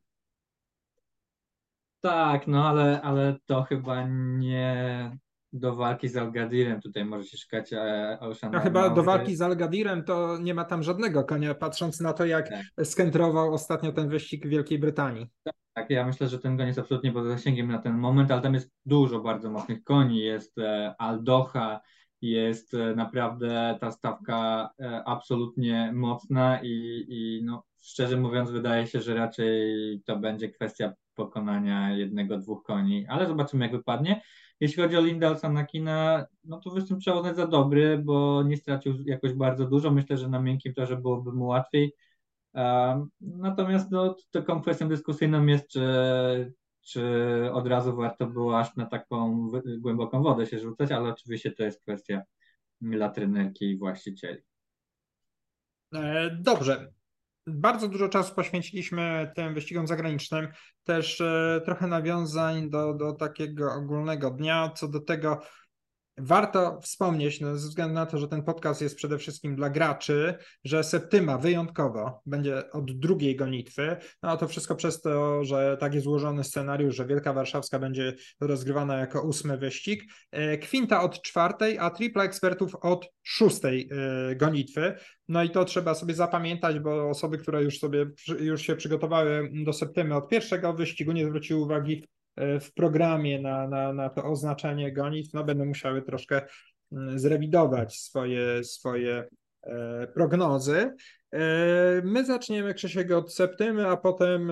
Tak, 2.03 2.47
no 2.47 2.69
ale, 2.69 3.01
ale 3.01 3.35
to 3.45 3.63
chyba 3.63 4.07
nie 4.37 5.11
do 5.53 5.75
walki 5.75 6.09
z 6.09 6.17
Algadirem 6.17 6.81
tutaj 6.81 7.05
może 7.05 7.25
się 7.25 7.37
szukać 7.37 7.73
e, 7.73 8.17
Ocean 8.19 8.53
No 8.53 8.59
chyba 8.59 8.89
do 8.89 9.03
walki 9.03 9.35
z 9.35 9.41
Algadirem 9.41 10.03
to 10.03 10.37
nie 10.37 10.53
ma 10.53 10.65
tam 10.65 10.83
żadnego 10.83 11.23
konia, 11.23 11.55
patrząc 11.55 11.99
na 11.99 12.13
to, 12.13 12.25
jak 12.25 12.49
tak. 12.49 12.87
skentrował 12.87 13.53
ostatnio 13.53 13.91
ten 13.91 14.09
wyścig 14.09 14.45
w 14.45 14.49
Wielkiej 14.49 14.79
Brytanii. 14.79 15.27
Tak, 15.73 15.89
ja 15.89 16.05
myślę, 16.05 16.27
że 16.27 16.39
ten 16.39 16.57
koń 16.57 16.67
jest 16.67 16.79
absolutnie 16.79 17.11
poza 17.11 17.29
zasięgiem 17.29 17.67
na 17.67 17.79
ten 17.79 17.97
moment, 17.97 18.31
ale 18.31 18.41
tam 18.41 18.53
jest 18.53 18.71
dużo 18.85 19.19
bardzo 19.19 19.51
mocnych 19.51 19.83
koni. 19.83 20.19
Jest 20.19 20.57
e, 20.57 20.95
Aldocha, 20.97 21.81
jest 22.21 22.73
e, 22.73 22.95
naprawdę 22.95 23.77
ta 23.81 23.91
stawka 23.91 24.69
absolutnie 25.05 25.91
mocna 25.93 26.59
i, 26.63 27.05
i 27.09 27.41
no, 27.45 27.63
szczerze 27.81 28.17
mówiąc 28.17 28.51
wydaje 28.51 28.87
się, 28.87 29.01
że 29.01 29.13
raczej 29.13 30.01
to 30.05 30.17
będzie 30.17 30.49
kwestia 30.49 30.93
pokonania 31.13 31.91
jednego, 31.91 32.37
dwóch 32.37 32.63
koni, 32.63 33.07
ale 33.07 33.27
zobaczymy 33.27 33.65
jak 33.65 33.71
wypadnie. 33.71 34.21
Jeśli 34.59 34.83
chodzi 34.83 34.97
o 34.97 35.01
Linda 35.01 35.35
Sanakina, 35.35 36.25
no 36.43 36.59
to 36.59 36.69
występ 36.69 37.01
trzeba 37.01 37.33
za 37.33 37.47
dobry, 37.47 37.97
bo 37.97 38.43
nie 38.43 38.57
stracił 38.57 38.93
jakoś 39.05 39.33
bardzo 39.33 39.65
dużo. 39.67 39.91
Myślę, 39.91 40.17
że 40.17 40.29
na 40.29 40.39
miękkim 40.39 40.73
torze 40.73 40.97
byłoby 40.97 41.31
mu 41.31 41.45
łatwiej. 41.45 41.93
Um, 42.53 43.09
natomiast 43.21 43.91
no, 43.91 44.15
taką 44.31 44.61
kwestią 44.61 44.87
dyskusyjną 44.87 45.45
jest, 45.45 45.67
czy, 45.67 46.53
czy 46.81 47.03
od 47.53 47.67
razu 47.67 47.95
warto 47.95 48.27
było 48.27 48.59
aż 48.59 48.75
na 48.75 48.85
taką 48.85 49.47
głęboką 49.79 50.23
wodę 50.23 50.45
się 50.45 50.59
rzucać, 50.59 50.91
ale 50.91 51.09
oczywiście 51.09 51.51
to 51.51 51.63
jest 51.63 51.81
kwestia 51.81 52.21
dla 52.81 53.09
trenerki 53.09 53.65
i 53.65 53.77
właścicieli. 53.77 54.41
E, 55.93 56.37
dobrze 56.41 56.93
bardzo 57.47 57.87
dużo 57.87 58.09
czasu 58.09 58.35
poświęciliśmy 58.35 59.31
tym 59.35 59.53
wyścigom 59.53 59.87
zagranicznym, 59.87 60.47
też 60.83 61.21
e, 61.21 61.61
trochę 61.65 61.87
nawiązań 61.87 62.69
do, 62.69 62.93
do 62.93 63.13
takiego 63.13 63.73
ogólnego 63.73 64.31
dnia, 64.31 64.71
co 64.75 64.87
do 64.87 64.99
tego, 64.99 65.41
Warto 66.17 66.79
wspomnieć, 66.81 67.41
no, 67.41 67.57
ze 67.57 67.67
względu 67.67 67.93
na 67.93 68.05
to, 68.05 68.17
że 68.17 68.27
ten 68.27 68.43
podcast 68.43 68.81
jest 68.81 68.95
przede 68.95 69.17
wszystkim 69.17 69.55
dla 69.55 69.69
graczy, 69.69 70.35
że 70.63 70.83
Septyma 70.83 71.37
wyjątkowo 71.37 72.21
będzie 72.25 72.71
od 72.71 72.99
drugiej 72.99 73.35
gonitwy. 73.35 73.97
No 74.23 74.37
to 74.37 74.47
wszystko 74.47 74.75
przez 74.75 75.01
to, 75.01 75.43
że 75.43 75.77
tak 75.79 75.93
jest 75.93 76.03
złożony 76.03 76.43
scenariusz, 76.43 76.95
że 76.95 77.05
Wielka 77.05 77.33
Warszawska 77.33 77.79
będzie 77.79 78.13
rozgrywana 78.41 78.97
jako 78.97 79.21
ósmy 79.21 79.57
wyścig. 79.57 80.03
E, 80.31 80.57
Kwinta 80.57 81.01
od 81.01 81.21
czwartej, 81.21 81.77
a 81.79 81.89
tripla 81.89 82.23
ekspertów 82.23 82.75
od 82.75 83.07
szóstej 83.23 83.89
e, 84.31 84.35
gonitwy. 84.35 84.95
No 85.27 85.43
i 85.43 85.49
to 85.49 85.65
trzeba 85.65 85.95
sobie 85.95 86.13
zapamiętać, 86.13 86.79
bo 86.79 87.09
osoby, 87.09 87.37
które 87.37 87.63
już 87.63 87.79
sobie 87.79 88.05
już 88.39 88.61
się 88.61 88.75
przygotowały 88.75 89.51
do 89.65 89.73
Septymy 89.73 90.15
od 90.15 90.29
pierwszego 90.29 90.73
wyścigu, 90.73 91.11
nie 91.11 91.25
zwróciły 91.25 91.61
uwagi 91.61 92.03
w 92.37 92.73
programie 92.75 93.41
na, 93.41 93.67
na, 93.67 93.93
na 93.93 94.09
to 94.09 94.23
oznaczenie 94.23 94.93
gonitw, 94.93 95.33
no 95.33 95.43
będą 95.43 95.65
musiały 95.65 96.01
troszkę 96.01 96.41
mm, 96.91 97.19
zrewidować 97.19 97.99
swoje, 97.99 98.63
swoje 98.63 99.27
e, 99.63 100.07
prognozy. 100.07 100.91
E, 101.31 101.39
my 102.03 102.25
zaczniemy 102.25 102.73
Krzysiek 102.73 103.11
od 103.11 103.33
septymy, 103.33 103.87
a 103.87 103.97
potem 103.97 104.51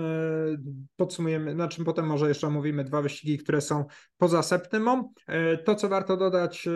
podsumujemy, 0.95 1.53
znaczy 1.53 1.83
potem 1.83 2.05
może 2.05 2.27
jeszcze 2.27 2.47
omówimy 2.47 2.83
dwa 2.83 3.01
wyścigi, 3.01 3.37
które 3.37 3.61
są 3.61 3.85
poza 4.17 4.43
septymą. 4.43 5.13
To, 5.65 5.75
co 5.75 5.89
warto 5.89 6.17
dodać, 6.17 6.67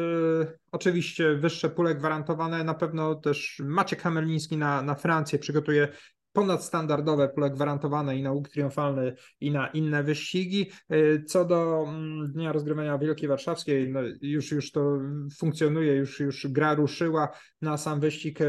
oczywiście 0.72 1.36
wyższe 1.36 1.70
pule 1.70 1.96
gwarantowane, 1.96 2.64
na 2.64 2.74
pewno 2.74 3.16
też 3.16 3.62
Maciek 3.66 4.02
Hamerliński 4.02 4.58
na, 4.58 4.82
na 4.82 4.96
Francję 4.96 5.40
przygotuje 5.40 5.88
ponadstandardowe 6.36 7.30
pole 7.30 7.50
gwarantowane 7.50 8.18
i 8.18 8.24
na 8.24 8.32
łuk 8.32 8.50
triumfalny 8.50 9.16
i 9.40 9.52
na 9.52 9.68
inne 9.68 10.04
wyścigi. 10.04 10.72
E, 10.90 11.24
co 11.24 11.46
do 11.46 11.86
mm, 11.88 12.32
Dnia 12.32 12.52
Rozgrywania 12.52 12.98
Wielkiej 12.98 13.30
Warszawskiej, 13.30 13.90
no 13.90 14.00
już, 14.22 14.52
już 14.52 14.72
to 14.72 14.98
funkcjonuje, 15.38 15.96
już, 15.96 16.20
już 16.20 16.48
gra 16.48 16.74
ruszyła 16.74 17.30
na 17.62 17.78
sam 17.78 18.00
wyścig, 18.00 18.42
e, 18.42 18.48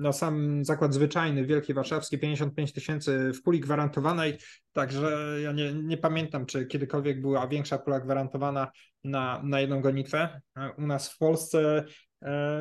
na 0.00 0.12
sam 0.12 0.64
zakład 0.64 0.94
zwyczajny 0.94 1.46
Wielkiej 1.46 1.74
Warszawskiej 1.74 2.18
55 2.18 2.72
tysięcy 2.72 3.32
w 3.32 3.42
puli 3.42 3.60
gwarantowanej, 3.60 4.38
także 4.72 5.36
ja 5.42 5.52
nie, 5.52 5.74
nie 5.74 5.96
pamiętam, 5.96 6.46
czy 6.46 6.66
kiedykolwiek 6.66 7.20
była 7.20 7.48
większa 7.48 7.78
pula 7.78 8.00
gwarantowana 8.00 8.70
na, 9.04 9.42
na 9.44 9.60
jedną 9.60 9.80
gonitwę 9.80 10.40
u 10.78 10.86
nas 10.86 11.12
w 11.12 11.18
Polsce. 11.18 11.84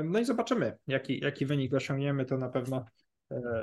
No 0.04 0.20
i 0.20 0.26
zobaczymy, 0.26 0.78
jaki, 0.88 1.20
jaki 1.20 1.46
wynik 1.46 1.74
osiągniemy, 1.74 2.26
to 2.26 2.38
na 2.38 2.50
pewno 2.50 2.86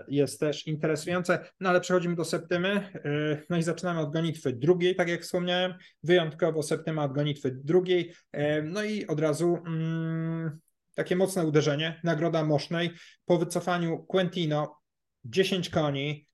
jest 0.09 0.41
też 0.41 0.67
interesujące. 0.67 1.51
No 1.61 1.71
ale 1.71 1.81
przechodzimy 1.81 2.17
do 2.17 2.25
septymy. 2.25 2.69
E, 2.69 3.43
no 3.51 3.57
i 3.57 3.63
zaczynamy 3.63 4.01
od 4.01 4.13
gonitwy 4.13 4.53
drugiej, 4.53 4.97
tak 4.97 5.09
jak 5.09 5.23
wspomniałem. 5.23 5.75
Wyjątkowo 6.03 6.63
septyma 6.63 7.05
od 7.05 7.13
gonitwy 7.13 7.51
drugiej. 7.51 8.15
E, 8.33 8.63
no 8.63 8.83
i 8.83 9.07
od 9.07 9.21
razu 9.21 9.59
mm, 9.67 10.59
takie 10.95 11.17
mocne 11.17 11.47
uderzenie. 11.47 12.01
Nagroda 12.05 12.45
Mosznej 12.45 12.91
po 13.25 13.39
wycofaniu 13.39 14.07
Quentino 14.07 14.77
10 15.25 15.71
koni. 15.71 16.29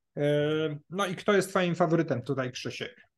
No 0.90 1.06
i 1.06 1.14
kto 1.16 1.32
jest 1.32 1.50
Twoim 1.50 1.74
faworytem 1.74 2.22
tutaj, 2.22 2.52
Krzysiek? 2.52 3.09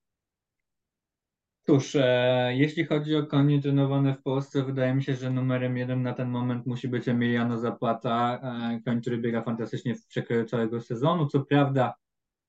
Cóż, 1.66 1.96
e, 1.96 2.52
jeśli 2.54 2.84
chodzi 2.84 3.16
o 3.16 3.26
konie 3.26 3.62
trenowane 3.62 4.14
w 4.14 4.22
Polsce, 4.22 4.62
wydaje 4.62 4.94
mi 4.94 5.02
się, 5.02 5.14
że 5.14 5.30
numerem 5.30 5.76
jeden 5.76 6.02
na 6.02 6.12
ten 6.12 6.28
moment 6.28 6.66
musi 6.66 6.88
być 6.88 7.08
Emiliano 7.08 7.58
Zapata, 7.58 8.40
e, 8.74 8.80
koń, 8.84 9.00
który 9.00 9.18
biega 9.18 9.42
fantastycznie 9.42 9.94
w 9.94 10.06
przekroju 10.06 10.44
całego 10.44 10.80
sezonu. 10.80 11.26
Co 11.26 11.40
prawda 11.40 11.94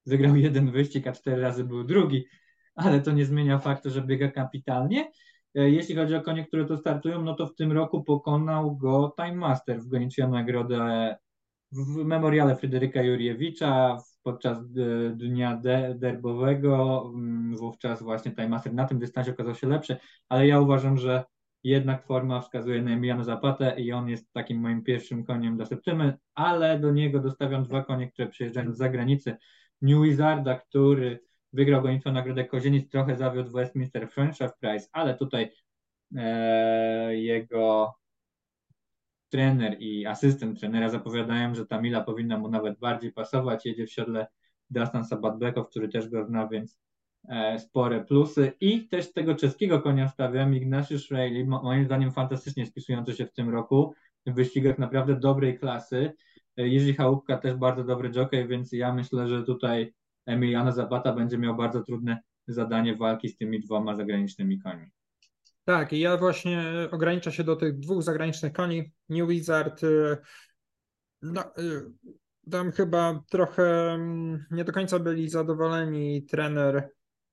wygrał 0.06 0.36
jeden 0.36 0.72
wyścig, 0.72 1.08
a 1.08 1.12
cztery 1.12 1.42
razy 1.42 1.64
był 1.64 1.84
drugi, 1.84 2.26
ale 2.76 3.02
to 3.02 3.12
nie 3.12 3.26
zmienia 3.26 3.60
faktu, 3.60 3.90
że 3.90 4.02
biega 4.02 4.32
kapitalnie. 4.32 5.12
E, 5.56 5.70
jeśli 5.70 5.96
chodzi 5.96 6.16
o 6.16 6.22
konie, 6.22 6.46
które 6.46 6.66
tu 6.66 6.78
startują, 6.78 7.22
no 7.22 7.34
to 7.34 7.48
w 7.48 7.56
tym 7.56 7.72
roku 7.72 8.04
pokonał 8.04 8.78
go 8.78 9.14
Time 9.18 9.36
Master 9.36 9.82
w 9.82 9.88
gonitwie 9.88 10.26
o 10.26 10.30
nagrodę 10.30 11.16
w 11.72 11.96
memoriale 12.06 12.56
Fryderyka 12.56 13.02
Juriewicza, 13.02 13.98
podczas 14.24 14.58
e, 14.58 14.64
dnia 15.16 15.58
de 15.58 15.96
derbowego, 15.96 17.04
mm, 17.16 17.58
wówczas 17.58 18.04
właśnie 18.04 18.32
Timemaster 18.32 18.74
na 18.74 18.86
tym 18.86 19.00
dystansie 19.00 19.32
okazał 19.32 19.56
się 19.56 19.68
lepszy, 19.68 19.98
ale 20.30 20.48
ja 20.48 20.60
uważam, 20.60 20.98
że 20.98 21.24
jednak 21.64 22.06
forma 22.06 22.42
wskazuje 22.42 22.82
na 22.82 22.92
Emiliano 22.92 23.24
Zapatę 23.24 23.80
i 23.80 23.92
on 23.92 24.10
jest 24.10 24.34
takim 24.34 24.60
moim 24.60 24.84
pierwszym 24.84 25.24
koniem 25.24 25.58
do 25.58 25.66
Septymy, 25.66 26.18
ale 26.36 26.80
do 26.80 26.92
niego 26.92 27.20
dostawiam 27.20 27.64
dwa 27.64 27.84
konie, 27.84 28.12
które 28.12 28.28
przyjeżdżają 28.28 28.74
z 28.74 28.78
zagranicy. 28.78 29.38
New 29.82 30.04
Wizarda, 30.04 30.60
który 30.60 31.20
wygrał 31.54 31.82
gonitwę 31.82 32.12
nagrodę 32.12 32.46
Kozienic, 32.46 32.90
trochę 32.90 33.18
zawiódł 33.18 33.52
Westminster 33.52 34.10
Friendship 34.10 34.52
Prize, 34.60 34.88
ale 34.92 35.18
tutaj 35.18 35.52
e, 36.16 37.16
jego 37.16 37.94
trener 39.34 39.76
i 39.80 40.06
asystent 40.06 40.60
trenera 40.60 40.90
zapowiadają, 40.90 41.56
że 41.56 41.66
Tamila 41.66 42.02
powinna 42.02 42.38
mu 42.38 42.50
nawet 42.50 42.80
bardziej 42.80 43.12
pasować. 43.12 43.66
Jedzie 43.66 43.88
w 43.88 43.92
siodle 43.92 44.28
Dastan 44.70 45.06
Sabatbekow, 45.06 45.70
który 45.70 45.90
też 45.90 46.10
go 46.10 46.26
zna, 46.26 46.48
więc 46.48 46.80
e, 47.30 47.60
spore 47.60 48.06
plusy. 48.06 48.52
I 48.62 48.88
też 48.88 49.14
tego 49.14 49.36
czeskiego 49.36 49.82
konia 49.82 50.08
stawiam, 50.08 50.56
Ignatius 50.56 51.12
Reilly, 51.12 51.46
moim 51.46 51.86
zdaniem 51.86 52.12
fantastycznie 52.12 52.66
spisujący 52.66 53.14
się 53.14 53.26
w 53.26 53.34
tym 53.34 53.50
roku, 53.50 53.94
w 54.26 54.34
wyścigach 54.34 54.78
naprawdę 54.78 55.20
dobrej 55.20 55.60
klasy. 55.60 56.14
E, 56.58 56.68
Jerzy 56.68 56.94
Chałupka 56.94 57.38
też 57.38 57.56
bardzo 57.56 57.84
dobry 57.84 58.12
jockey, 58.16 58.48
więc 58.48 58.72
ja 58.72 58.94
myślę, 58.94 59.28
że 59.28 59.44
tutaj 59.44 59.94
Emiliano 60.26 60.72
Zapata 60.72 61.14
będzie 61.14 61.38
miał 61.38 61.56
bardzo 61.56 61.84
trudne 61.84 62.20
zadanie 62.48 62.96
walki 62.96 63.30
z 63.30 63.38
tymi 63.38 63.60
dwoma 63.60 63.96
zagranicznymi 63.96 64.60
koniami. 64.60 64.92
Tak, 65.66 65.92
ja 65.94 66.18
właśnie 66.18 66.64
ograniczę 66.92 67.32
się 67.32 67.44
do 67.44 67.56
tych 67.56 67.80
dwóch 67.80 68.04
zagranicznych 68.04 68.54
koni. 68.54 68.92
New 69.10 69.30
Wizard, 69.30 69.84
y, 69.84 70.18
no, 71.22 71.58
y, 71.58 71.92
tam 72.52 72.72
chyba 72.72 73.24
trochę 73.30 73.94
mm, 73.94 74.46
nie 74.52 74.64
do 74.64 74.72
końca 74.72 75.00
byli 75.00 75.30
zadowoleni 75.30 76.24
trener 76.24 76.90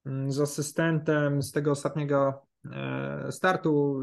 mm, 0.07 0.33
z 0.33 0.41
asystentem 0.41 1.43
z 1.43 1.53
tego 1.53 1.71
ostatniego 1.71 2.47
e, 2.73 3.33
startu. 3.33 4.01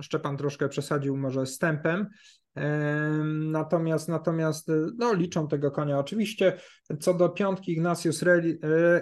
Szczepan 0.00 0.36
troszkę 0.36 0.68
przesadził 0.68 1.16
może 1.16 1.46
z 1.46 1.58
tempem, 1.58 2.08
Natomiast, 3.26 4.08
natomiast 4.08 4.70
no, 4.98 5.14
liczą 5.14 5.48
tego 5.48 5.70
konia 5.70 5.98
oczywiście. 5.98 6.58
Co 7.00 7.14
do 7.14 7.28
piątki 7.28 7.72
Ignatius 7.72 8.22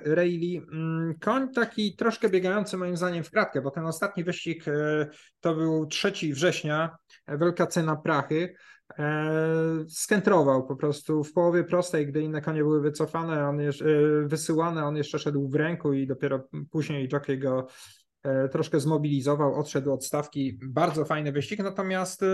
Reilly, 0.04 0.66
mm, 0.72 1.14
koń 1.20 1.52
taki 1.52 1.96
troszkę 1.96 2.28
biegający 2.28 2.76
moim 2.76 2.96
zdaniem 2.96 3.24
w 3.24 3.30
kratkę, 3.30 3.62
bo 3.62 3.70
ten 3.70 3.86
ostatni 3.86 4.24
wyścig 4.24 4.68
e, 4.68 4.72
to 5.40 5.54
był 5.54 5.86
3 5.86 6.12
września, 6.32 6.96
wielka 7.28 7.66
cena 7.66 7.96
prachy. 7.96 8.54
E, 8.98 9.84
skentrował 9.88 10.66
po 10.66 10.76
prostu 10.76 11.24
w 11.24 11.32
połowie 11.32 11.64
prostej, 11.64 12.06
gdy 12.06 12.22
inne 12.22 12.40
konie 12.40 12.62
były 12.62 12.80
wycofane, 12.80 13.48
on 13.48 13.60
jeszcze, 13.60 13.84
wysyłane, 14.24 14.84
on 14.84 14.96
jeszcze 14.96 15.18
szedł 15.18 15.48
w 15.48 15.54
ręku 15.54 15.92
i 15.92 16.06
dopiero 16.06 16.48
później 16.70 17.08
jockey 17.12 17.38
go 17.38 17.66
e, 18.22 18.48
troszkę 18.48 18.80
zmobilizował, 18.80 19.54
odszedł 19.54 19.92
od 19.92 20.04
stawki. 20.04 20.58
Bardzo 20.62 21.04
fajny 21.04 21.32
wyścig, 21.32 21.58
natomiast 21.62 22.24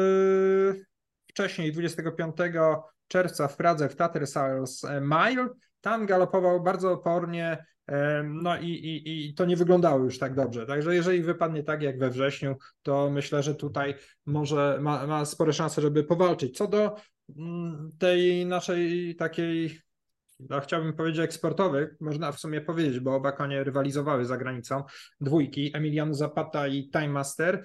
wcześniej, 1.29 1.73
25 1.73 2.37
czerwca 3.09 3.49
w 3.49 3.57
Pradze 3.57 3.89
w 3.89 3.97
Tattersall's 3.97 5.01
Mile. 5.01 5.49
Tam 5.81 6.07
galopował 6.07 6.63
bardzo 6.63 6.93
opornie, 6.93 7.65
no 8.25 8.59
i, 8.59 8.67
i, 8.67 9.29
i 9.29 9.35
to 9.35 9.45
nie 9.45 9.57
wyglądało 9.57 10.05
już 10.05 10.19
tak 10.19 10.35
dobrze. 10.35 10.67
Także 10.67 10.95
jeżeli 10.95 11.23
wypadnie 11.23 11.63
tak 11.63 11.83
jak 11.83 11.99
we 11.99 12.11
wrześniu, 12.11 12.57
to 12.83 13.11
myślę, 13.11 13.43
że 13.43 13.55
tutaj 13.55 13.95
może 14.27 14.79
ma, 14.81 15.07
ma 15.07 15.25
spore 15.25 15.53
szanse, 15.53 15.83
żeby 15.83 16.05
powalczyć. 16.05 16.57
Co 16.57 16.67
do 16.67 16.97
mm, 17.37 17.91
tej 17.99 18.47
naszej 18.47 19.17
takiej 19.17 19.81
no, 20.41 20.61
chciałbym 20.61 20.93
powiedzieć 20.93 21.21
eksportowych, 21.21 21.97
można 22.01 22.33
w 22.33 22.41
sumie 22.41 22.61
powiedzieć, 22.61 23.01
bo 23.01 23.15
oba 23.15 23.33
konie 23.33 23.65
rywalizowały 23.65 24.25
za 24.25 24.37
granicą, 24.37 24.83
dwójki, 25.21 25.77
Emiliano 25.77 26.15
Zapata 26.15 26.67
i 26.67 26.91
Time 26.91 27.09
Master. 27.09 27.65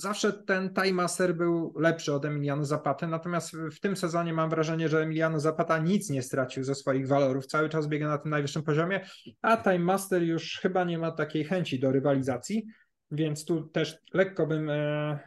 Zawsze 0.00 0.32
ten 0.32 0.74
Time 0.74 0.92
Master 0.92 1.34
był 1.34 1.74
lepszy 1.76 2.14
od 2.14 2.24
Emiliano 2.24 2.64
Zapata, 2.64 3.06
natomiast 3.06 3.56
w 3.56 3.80
tym 3.80 3.96
sezonie 3.96 4.32
mam 4.32 4.50
wrażenie, 4.50 4.88
że 4.88 5.02
Emiliano 5.02 5.40
Zapata 5.40 5.78
nic 5.78 6.10
nie 6.10 6.22
stracił 6.22 6.64
ze 6.64 6.74
swoich 6.74 7.08
walorów, 7.08 7.46
cały 7.46 7.68
czas 7.68 7.88
biega 7.88 8.08
na 8.08 8.18
tym 8.18 8.30
najwyższym 8.30 8.62
poziomie, 8.62 9.06
a 9.42 9.56
Time 9.56 9.78
Master 9.78 10.22
już 10.22 10.58
chyba 10.62 10.84
nie 10.84 10.98
ma 10.98 11.10
takiej 11.12 11.44
chęci 11.44 11.80
do 11.80 11.92
rywalizacji, 11.92 12.66
więc 13.10 13.44
tu 13.44 13.62
też 13.62 13.98
lekko 14.14 14.46
bym 14.46 14.70
e, 14.70 15.18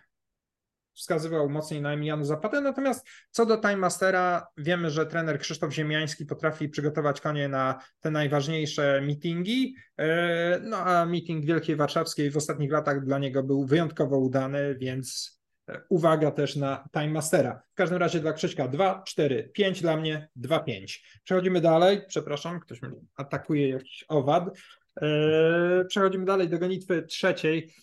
wskazywał 0.93 1.49
mocniej 1.49 1.81
na 1.81 1.93
Emiliano 1.93 2.25
Zapatę, 2.25 2.61
natomiast 2.61 3.07
co 3.31 3.45
do 3.45 3.57
Time 3.57 3.77
Mastera, 3.77 4.47
wiemy, 4.57 4.89
że 4.89 5.05
trener 5.05 5.39
Krzysztof 5.39 5.73
Ziemiański 5.73 6.25
potrafi 6.25 6.69
przygotować 6.69 7.21
konie 7.21 7.49
na 7.49 7.79
te 7.99 8.11
najważniejsze 8.11 9.01
meetingi, 9.01 9.75
e, 9.97 10.59
no 10.59 10.77
a 10.77 11.05
meeting 11.05 11.45
Wielkiej 11.45 11.75
Warszawskiej 11.75 12.31
w 12.31 12.37
ostatnich 12.37 12.71
latach 12.71 13.05
dla 13.05 13.19
niego 13.19 13.43
był 13.43 13.65
wyjątkowo 13.65 14.17
udany, 14.17 14.75
więc 14.75 15.39
e, 15.69 15.81
uwaga 15.89 16.31
też 16.31 16.55
na 16.55 16.89
Time 16.93 17.09
Mastera. 17.09 17.61
W 17.71 17.75
każdym 17.75 17.97
razie 17.97 18.19
dla 18.19 18.33
Krzyśka 18.33 18.67
2, 18.67 19.03
4, 19.07 19.51
5 19.53 19.81
dla 19.81 19.97
mnie, 19.97 20.29
2, 20.35 20.59
5. 20.59 21.19
Przechodzimy 21.23 21.61
dalej, 21.61 22.01
przepraszam, 22.07 22.59
ktoś 22.59 22.81
mnie 22.81 22.91
atakuje 23.15 23.69
jakiś 23.69 24.05
owad. 24.07 24.57
E, 25.01 25.85
przechodzimy 25.85 26.25
dalej 26.25 26.49
do 26.49 26.59
gonitwy 26.59 27.03
trzeciej. 27.03 27.73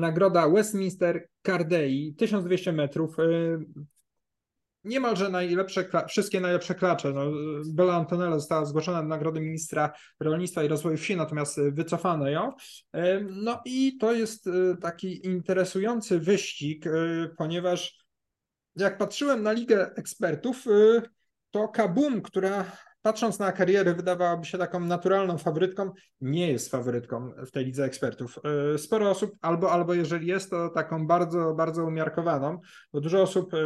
Nagroda 0.00 0.48
Westminster 0.48 1.28
Cardei, 1.46 2.14
1200 2.18 2.72
metrów. 2.72 3.16
Niemalże 4.84 5.28
najlepsze, 5.28 5.88
wszystkie 6.08 6.40
najlepsze 6.40 6.74
klacze. 6.74 7.12
No, 7.12 7.20
Bella 7.66 7.94
Antonella 7.94 8.38
została 8.38 8.64
zgłoszona 8.64 9.02
do 9.02 9.08
nagrody 9.08 9.40
ministra 9.40 9.92
rolnictwa 10.20 10.64
i 10.64 10.68
rozwoju 10.68 10.96
wsi, 10.96 11.16
natomiast 11.16 11.60
wycofano 11.60 12.28
ją. 12.28 12.52
No 13.30 13.60
i 13.64 13.98
to 13.98 14.12
jest 14.12 14.46
y, 14.46 14.76
taki 14.80 15.26
interesujący 15.26 16.18
wyścig, 16.18 16.84
ponieważ 17.38 18.04
jak 18.76 18.98
patrzyłem 18.98 19.42
na 19.42 19.52
Ligę 19.52 19.94
Ekspertów, 19.96 20.64
to 21.50 21.68
Kabum, 21.68 22.22
która 22.22 22.64
patrząc 23.02 23.38
na 23.38 23.52
karierę, 23.52 23.94
wydawałaby 23.94 24.44
się 24.44 24.58
taką 24.58 24.80
naturalną 24.80 25.38
faworytką, 25.38 25.90
nie 26.20 26.52
jest 26.52 26.70
faworytką 26.70 27.32
w 27.46 27.50
tej 27.50 27.64
lidze 27.64 27.84
ekspertów. 27.84 28.38
E, 28.74 28.78
sporo 28.78 29.10
osób, 29.10 29.30
albo, 29.40 29.72
albo 29.72 29.94
jeżeli 29.94 30.26
jest, 30.26 30.50
to 30.50 30.68
taką 30.68 31.06
bardzo, 31.06 31.54
bardzo 31.54 31.84
umiarkowaną, 31.84 32.60
bo 32.92 33.00
dużo 33.00 33.22
osób 33.22 33.54
e, 33.54 33.58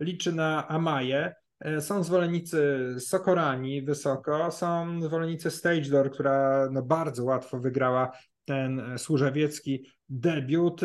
liczy 0.00 0.32
na 0.32 0.68
Amaję, 0.68 1.34
e, 1.60 1.80
są 1.80 2.02
zwolennicy 2.02 2.78
Sokorani 2.98 3.82
wysoko, 3.82 4.50
są 4.50 5.00
zwolennicy 5.02 5.50
Stage 5.50 5.90
Door, 5.90 6.10
która 6.10 6.68
no 6.72 6.82
bardzo 6.82 7.24
łatwo 7.24 7.58
wygrała 7.58 8.10
ten 8.44 8.98
służewiecki 8.98 9.86
debiut. 10.08 10.80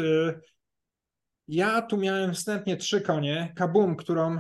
Ja 1.48 1.82
tu 1.82 1.98
miałem 1.98 2.34
wstępnie 2.34 2.78
trzy 2.78 3.02
konie. 3.02 3.54
Kabum, 3.56 3.96
którą 3.96 4.38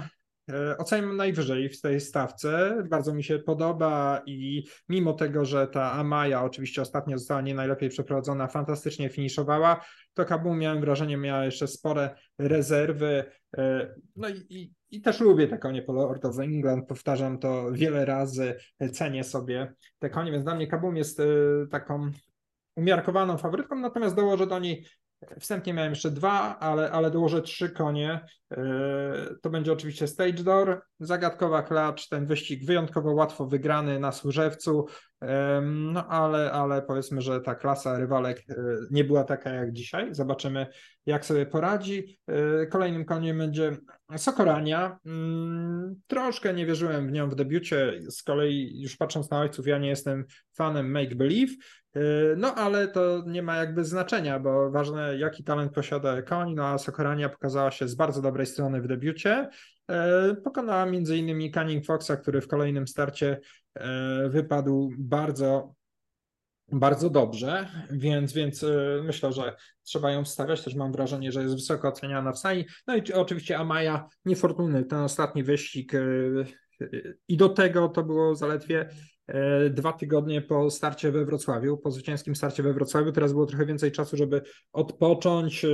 oceniam 0.77 1.17
najwyżej 1.17 1.69
w 1.69 1.81
tej 1.81 2.01
stawce. 2.01 2.83
Bardzo 2.89 3.13
mi 3.13 3.23
się 3.23 3.39
podoba 3.39 4.21
i 4.25 4.63
mimo 4.89 5.13
tego, 5.13 5.45
że 5.45 5.67
ta 5.67 5.91
Amaya 5.91 6.33
oczywiście 6.43 6.81
ostatnio 6.81 7.17
została 7.17 7.41
nie 7.41 7.55
najlepiej 7.55 7.89
przeprowadzona, 7.89 8.47
fantastycznie 8.47 9.09
finiszowała, 9.09 9.85
to 10.13 10.25
Kabum 10.25 10.59
miałem 10.59 10.81
wrażenie 10.81 11.17
miała 11.17 11.45
jeszcze 11.45 11.67
spore 11.67 12.15
rezerwy. 12.39 13.23
E, 13.57 13.93
no 14.15 14.29
i, 14.29 14.45
i, 14.49 14.71
i 14.91 15.01
też 15.01 15.19
lubię 15.19 15.47
te 15.47 15.57
konie 15.57 15.85
Lord 15.87 16.25
of 16.25 16.39
England, 16.39 16.87
powtarzam 16.87 17.39
to 17.39 17.71
wiele 17.71 18.05
razy, 18.05 18.55
cenię 18.93 19.23
sobie 19.23 19.73
te 19.99 20.09
konie, 20.09 20.31
więc 20.31 20.43
dla 20.43 20.55
mnie 20.55 20.67
Kabum 20.67 20.97
jest 20.97 21.19
e, 21.19 21.25
taką 21.71 22.11
umiarkowaną 22.75 23.37
faworytką, 23.37 23.75
natomiast 23.75 24.15
dołożę 24.15 24.47
do 24.47 24.59
niej 24.59 24.85
Wstępnie 25.39 25.73
miałem 25.73 25.91
jeszcze 25.91 26.11
dwa, 26.11 26.59
ale, 26.59 26.91
ale 26.91 27.11
dołożę 27.11 27.41
trzy 27.41 27.69
konie. 27.69 28.25
E, 28.51 28.63
to 29.41 29.49
będzie 29.49 29.73
oczywiście 29.73 30.07
Stage 30.07 30.43
Door, 30.43 30.81
zagadkowa 30.99 31.63
klacz, 31.63 32.07
ten 32.09 32.25
wyścig 32.25 32.65
wyjątkowo 32.65 33.13
łatwo 33.13 33.45
wygrany 33.45 33.99
na 33.99 34.11
Służewcu, 34.11 34.85
no 35.61 36.07
ale, 36.07 36.51
ale 36.51 36.81
powiedzmy, 36.81 37.21
że 37.21 37.41
ta 37.41 37.55
klasa 37.55 37.99
rywalek 37.99 38.43
e, 38.49 38.55
nie 38.91 39.03
była 39.03 39.23
taka 39.23 39.49
jak 39.49 39.71
dzisiaj. 39.71 40.15
Zobaczymy, 40.15 40.67
jak 41.05 41.25
sobie 41.25 41.45
poradzi. 41.45 42.19
E, 42.27 42.67
kolejnym 42.67 43.05
koniem 43.05 43.37
będzie 43.37 43.77
Sokorania. 44.17 44.97
Mm, 45.05 46.01
troszkę 46.07 46.53
nie 46.53 46.65
wierzyłem 46.65 47.07
w 47.07 47.11
nią 47.11 47.29
w 47.29 47.35
debiucie. 47.35 47.93
Z 48.09 48.23
kolei, 48.23 48.81
już 48.81 48.97
patrząc 48.97 49.29
na 49.29 49.39
ojców, 49.39 49.67
ja 49.67 49.77
nie 49.77 49.89
jestem 49.89 50.25
fanem 50.57 50.91
Make 50.91 51.15
Believe. 51.15 51.53
E, 51.95 52.01
no, 52.37 52.55
ale 52.55 52.87
to 52.87 53.23
nie 53.27 53.43
ma 53.43 53.57
jakby 53.57 53.83
znaczenia, 53.83 54.39
bo 54.39 54.71
ważne, 54.71 55.17
jaki 55.17 55.43
talent 55.43 55.73
posiada 55.73 56.21
koń. 56.21 56.53
No, 56.53 56.67
a 56.67 56.77
Sokorania 56.77 57.29
pokazała 57.29 57.71
się 57.71 57.87
z 57.87 57.95
bardzo 57.95 58.21
dobrej 58.21 58.45
strony 58.45 58.81
w 58.81 58.87
debiucie. 58.87 59.49
Pokonała 60.43 60.87
innymi 61.15 61.51
Cunning 61.51 61.85
Foxa, 61.85 62.11
który 62.21 62.41
w 62.41 62.47
kolejnym 62.47 62.87
starcie 62.87 63.39
wypadł 64.29 64.91
bardzo 64.97 65.75
bardzo 66.71 67.09
dobrze, 67.09 67.67
więc, 67.91 68.33
więc 68.33 68.63
e, 68.63 69.01
myślę, 69.03 69.33
że 69.33 69.55
trzeba 69.83 70.11
ją 70.11 70.23
wstawiać. 70.23 70.63
Też 70.63 70.75
mam 70.75 70.91
wrażenie, 70.91 71.31
że 71.31 71.41
jest 71.41 71.55
wysoko 71.55 71.87
oceniana 71.87 72.31
w 72.31 72.39
sali. 72.39 72.65
No 72.87 72.95
i 72.95 73.13
oczywiście 73.13 73.57
Amaya, 73.57 73.99
niefortunny 74.25 74.83
ten 74.83 74.99
ostatni 74.99 75.43
wyścig. 75.43 75.95
E, 75.95 75.99
I 77.27 77.37
do 77.37 77.49
tego 77.49 77.89
to 77.89 78.03
było 78.03 78.35
zaledwie 78.35 78.89
e, 79.27 79.69
dwa 79.69 79.93
tygodnie 79.93 80.41
po 80.41 80.69
starcie 80.69 81.11
we 81.11 81.25
Wrocławiu, 81.25 81.77
po 81.77 81.91
zwycięskim 81.91 82.35
starcie 82.35 82.63
we 82.63 82.73
Wrocławiu. 82.73 83.11
Teraz 83.11 83.33
było 83.33 83.45
trochę 83.45 83.65
więcej 83.65 83.91
czasu, 83.91 84.17
żeby 84.17 84.41
odpocząć. 84.73 85.65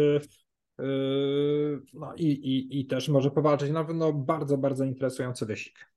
No 1.94 2.14
i, 2.16 2.26
i, 2.26 2.80
i 2.80 2.86
też 2.86 3.10
może 3.10 3.32
powalczyć. 3.32 3.72
Na 3.72 3.84
pewno 3.84 4.14
bardzo, 4.14 4.58
bardzo 4.58 4.84
interesujący 4.84 5.46
wyścig. 5.46 5.90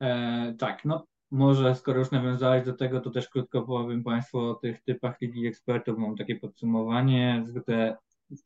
E, 0.00 0.54
tak, 0.58 0.84
no 0.84 1.06
może 1.30 1.74
skoro 1.74 1.98
już 1.98 2.10
nawiązałeś 2.10 2.64
do 2.64 2.72
tego, 2.72 3.00
to 3.00 3.10
też 3.10 3.28
krótko 3.28 3.62
powiem 3.62 4.04
Państwu 4.04 4.38
o 4.38 4.54
tych 4.54 4.82
typach 4.82 5.20
Ligi 5.20 5.46
Ekspertów. 5.46 5.98
Mam 5.98 6.16
takie 6.16 6.36
podsumowanie. 6.36 7.44
Zwykle 7.46 7.96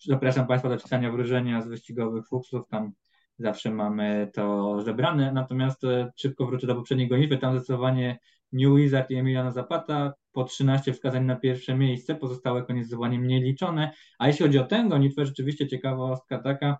zapraszam 0.06 0.46
Państwa 0.46 0.68
do 0.68 0.76
czytania 0.76 1.12
wróżenia 1.12 1.62
z 1.62 1.68
wyścigowych 1.68 2.28
fuksów. 2.28 2.68
Tam 2.68 2.92
zawsze 3.38 3.70
mamy 3.70 4.30
to 4.34 4.82
zebrane. 4.82 5.32
Natomiast 5.32 5.84
e, 5.84 6.12
szybko 6.16 6.46
wrócę 6.46 6.66
do 6.66 6.74
poprzedniej 6.74 7.08
gonitwy. 7.08 7.38
Tam 7.38 7.56
zdecydowanie 7.56 8.18
New 8.52 8.76
Wizard 8.76 9.10
i 9.10 9.14
Emiliano 9.14 9.52
Zapata 9.52 10.12
po 10.32 10.44
13 10.44 10.92
wskazań 10.92 11.24
na 11.24 11.36
pierwsze 11.36 11.74
miejsce. 11.74 12.14
Pozostałe 12.14 12.62
koniec 12.62 12.86
zdecydowanie 12.86 13.18
mniej 13.18 13.42
liczone. 13.42 13.92
A 14.18 14.26
jeśli 14.26 14.42
chodzi 14.42 14.58
o 14.58 14.64
tę 14.64 14.86
gonitwę, 14.88 15.26
rzeczywiście 15.26 15.68
ciekawostka 15.68 16.38
taka, 16.38 16.78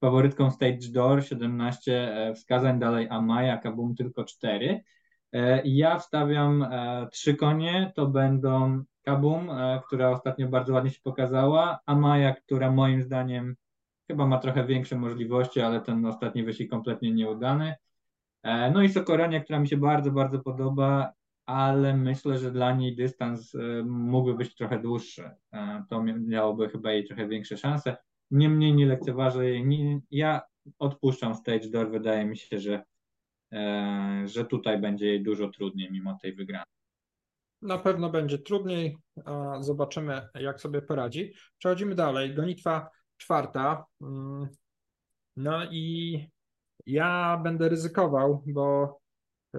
faworytką 0.00 0.50
Stage 0.50 0.88
Door 0.92 1.24
17 1.24 1.92
e, 1.92 2.34
wskazań, 2.34 2.78
dalej 2.78 3.06
Amaya, 3.10 3.58
Kabum 3.58 3.94
tylko 3.94 4.24
4. 4.24 4.82
E, 5.32 5.62
ja 5.64 5.98
wstawiam 5.98 6.62
e, 6.62 7.08
trzy 7.12 7.34
konie, 7.34 7.92
to 7.94 8.06
będą 8.06 8.82
Kabum, 9.02 9.50
która 9.86 10.10
ostatnio 10.10 10.48
bardzo 10.48 10.72
ładnie 10.72 10.90
się 10.90 11.00
pokazała, 11.02 11.78
Amaya, 11.86 12.34
która 12.34 12.70
moim 12.70 13.02
zdaniem 13.02 13.56
chyba 14.08 14.26
ma 14.26 14.38
trochę 14.38 14.66
większe 14.66 14.96
możliwości, 14.96 15.60
ale 15.60 15.80
ten 15.80 16.06
ostatni 16.06 16.44
wyścig 16.44 16.70
kompletnie 16.70 17.12
nieudany. 17.12 17.74
No 18.44 18.82
i 18.82 18.88
Sokorania, 18.88 19.40
która 19.40 19.58
mi 19.58 19.68
się 19.68 19.76
bardzo, 19.76 20.10
bardzo 20.10 20.38
podoba, 20.38 21.12
ale 21.46 21.96
myślę, 21.96 22.38
że 22.38 22.50
dla 22.50 22.72
niej 22.72 22.96
dystans 22.96 23.56
mógłby 23.84 24.34
być 24.34 24.54
trochę 24.54 24.78
dłuższy. 24.78 25.30
To 25.88 26.02
miałoby 26.02 26.68
chyba 26.68 26.92
jej 26.92 27.04
trochę 27.04 27.28
większe 27.28 27.56
szanse. 27.56 27.96
Niemniej 28.30 28.74
nie 28.74 28.86
lekceważę 28.86 29.46
jej. 29.46 29.66
Nie, 29.66 30.00
ja 30.10 30.40
odpuszczam 30.78 31.34
stage 31.34 31.68
door. 31.70 31.90
Wydaje 31.90 32.24
mi 32.24 32.36
się, 32.36 32.58
że, 32.58 32.82
e, 33.52 34.22
że 34.26 34.44
tutaj 34.44 34.80
będzie 34.80 35.06
jej 35.06 35.22
dużo 35.22 35.48
trudniej 35.48 35.92
mimo 35.92 36.18
tej 36.22 36.34
wygranej. 36.34 36.66
Na 37.62 37.78
pewno 37.78 38.10
będzie 38.10 38.38
trudniej. 38.38 38.96
Zobaczymy, 39.60 40.28
jak 40.34 40.60
sobie 40.60 40.82
poradzi. 40.82 41.32
Przechodzimy 41.58 41.94
dalej. 41.94 42.34
Gonitwa 42.34 42.90
czwarta. 43.16 43.84
Mm, 44.00 44.48
no 45.36 45.64
i 45.70 46.18
ja 46.86 47.40
będę 47.42 47.68
ryzykował, 47.68 48.42
bo 48.46 48.98
y, 49.54 49.58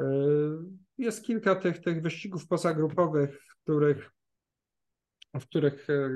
jest 0.97 1.25
kilka 1.25 1.55
tych, 1.55 1.79
tych 1.79 2.01
wyścigów 2.01 2.47
pozagrupowych, 2.47 3.43
w 3.49 3.63
których 3.63 4.11
w 5.39 5.45
których 5.45 5.89
e, 5.89 6.09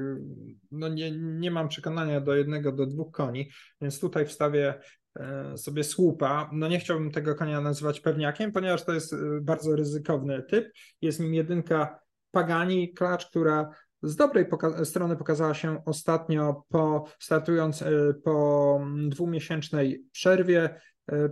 no 0.71 0.87
nie, 0.87 1.11
nie 1.19 1.51
mam 1.51 1.67
przekonania 1.67 2.21
do 2.21 2.35
jednego, 2.35 2.71
do 2.71 2.85
dwóch 2.85 3.11
koni, 3.11 3.49
więc 3.81 3.99
tutaj 3.99 4.25
wstawię 4.25 4.73
e, 5.15 5.57
sobie 5.57 5.83
słupa. 5.83 6.49
No 6.53 6.67
nie 6.67 6.79
chciałbym 6.79 7.11
tego 7.11 7.35
konia 7.35 7.61
nazywać 7.61 7.99
pewniakiem, 7.99 8.51
ponieważ 8.51 8.83
to 8.83 8.93
jest 8.93 9.15
bardzo 9.41 9.75
ryzykowny 9.75 10.43
typ. 10.43 10.73
Jest 11.01 11.19
nim 11.19 11.33
jedynka 11.33 11.99
Pagani, 12.31 12.93
klacz, 12.93 13.29
która 13.29 13.69
z 14.03 14.15
dobrej 14.15 14.45
poka 14.45 14.85
strony 14.85 15.15
pokazała 15.15 15.53
się 15.53 15.81
ostatnio 15.85 16.63
po 16.69 17.05
startując 17.19 17.83
po 18.23 18.81
dwumiesięcznej 19.07 20.05
przerwie. 20.11 20.79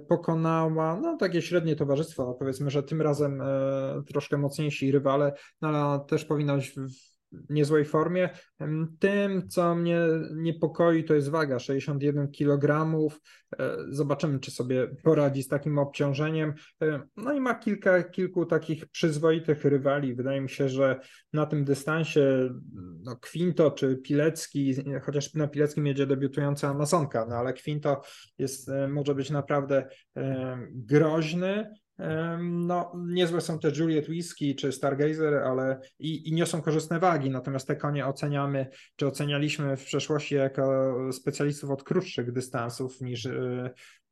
Pokonała 0.10 1.00
no, 1.02 1.17
takie 1.17 1.41
średnie 1.41 1.76
towarzystwo. 1.76 2.34
Powiedzmy, 2.39 2.69
że 2.69 2.84
tym 2.84 3.02
razem 3.02 3.43
troszkę 4.08 4.38
mocniejsi 4.38 4.91
rywale, 4.91 5.34
no, 5.62 5.67
ale 5.67 6.06
też 6.06 6.26
powinna 6.26 6.56
być 6.56 6.69
w 6.69 7.12
niezłej 7.50 7.86
formie. 7.86 8.30
Tym, 9.00 9.50
co 9.50 9.76
mnie 9.76 10.00
niepokoi, 10.36 11.04
to 11.04 11.13
jest 11.13 11.30
waga 11.30 11.60
61 11.60 12.32
kg. 12.32 12.89
E, 13.60 13.76
zobaczymy, 13.89 14.39
czy 14.39 14.52
sobie 14.52 14.88
poradzi 15.04 15.43
z 15.43 15.48
takim 15.48 15.80
obciążeniem. 15.80 16.54
E, 16.84 17.02
no 17.17 17.34
i 17.34 17.39
ma 17.39 17.56
kilka, 17.56 18.04
kilku 18.04 18.46
takich 18.46 18.86
przyzwoitych 18.86 19.65
rywali. 19.65 20.15
Wydaje 20.15 20.41
mi 20.41 20.50
się, 20.50 20.69
że 20.69 21.00
na 21.34 21.46
tym 21.46 21.65
dystansie 21.65 22.50
no, 23.04 23.15
Quinto 23.32 23.72
czy 23.72 23.98
Pilecki, 23.98 24.76
chociaż 25.02 25.34
na 25.34 25.48
Pileckim 25.48 25.88
jedzie 25.88 26.08
debiutująca 26.08 26.69
Amazonka, 26.69 27.26
no 27.30 27.36
ale 27.36 27.54
Quinto 27.54 28.02
jest, 28.38 28.69
e, 28.69 28.88
może 28.88 29.15
być 29.15 29.30
naprawdę 29.30 29.88
groźny. 30.72 31.74
No, 32.40 32.92
niezłe 33.08 33.42
są 33.42 33.60
te 33.60 33.72
Juliet 33.80 34.10
Whisky 34.10 34.56
czy 34.56 34.72
Stargazer, 34.72 35.34
ale 35.34 35.80
i, 36.00 36.30
i 36.30 36.34
niosą 36.34 36.62
korzystne 36.62 37.00
wagi, 37.00 37.30
natomiast 37.30 37.68
te 37.68 37.76
konie 37.76 38.06
oceniamy, 38.06 38.68
czy 38.96 39.08
ocenialiśmy 39.08 39.78
w 39.78 39.86
przeszłości 39.86 40.36
jako 40.36 40.94
specjalistów 41.12 41.70
od 41.70 41.84
krótszych 41.84 42.32
dystansów 42.32 43.02
niż 43.02 43.26
e, 43.26 43.72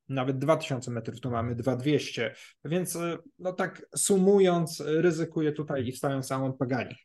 nawet 0.10 0.38
2000 0.38 0.91
metrów, 0.91 1.20
tu 1.20 1.32
mamy 1.32 1.56
2200, 1.56 2.34
więc 2.65 2.96
e, 2.96 3.17
no 3.39 3.54
tak 3.54 3.86
sumując, 3.96 4.84
ryzykuję 4.86 5.52
tutaj 5.52 5.88
i 5.88 5.91
wstają 5.91 6.24
samą 6.24 6.54
Pagani. 6.54 6.96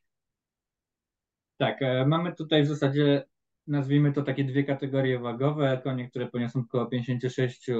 Tak, 1.56 1.82
e, 1.82 2.06
mamy 2.06 2.34
tutaj 2.34 2.62
w 2.62 2.66
zasadzie 2.66 3.24
nazwijmy 3.66 4.12
to 4.12 4.22
takie 4.22 4.44
dwie 4.44 4.64
kategorie 4.64 5.18
wagowe, 5.18 5.80
konie, 5.84 6.10
które 6.10 6.26
poniosą 6.26 6.60
około 6.60 6.86
56 6.86 7.70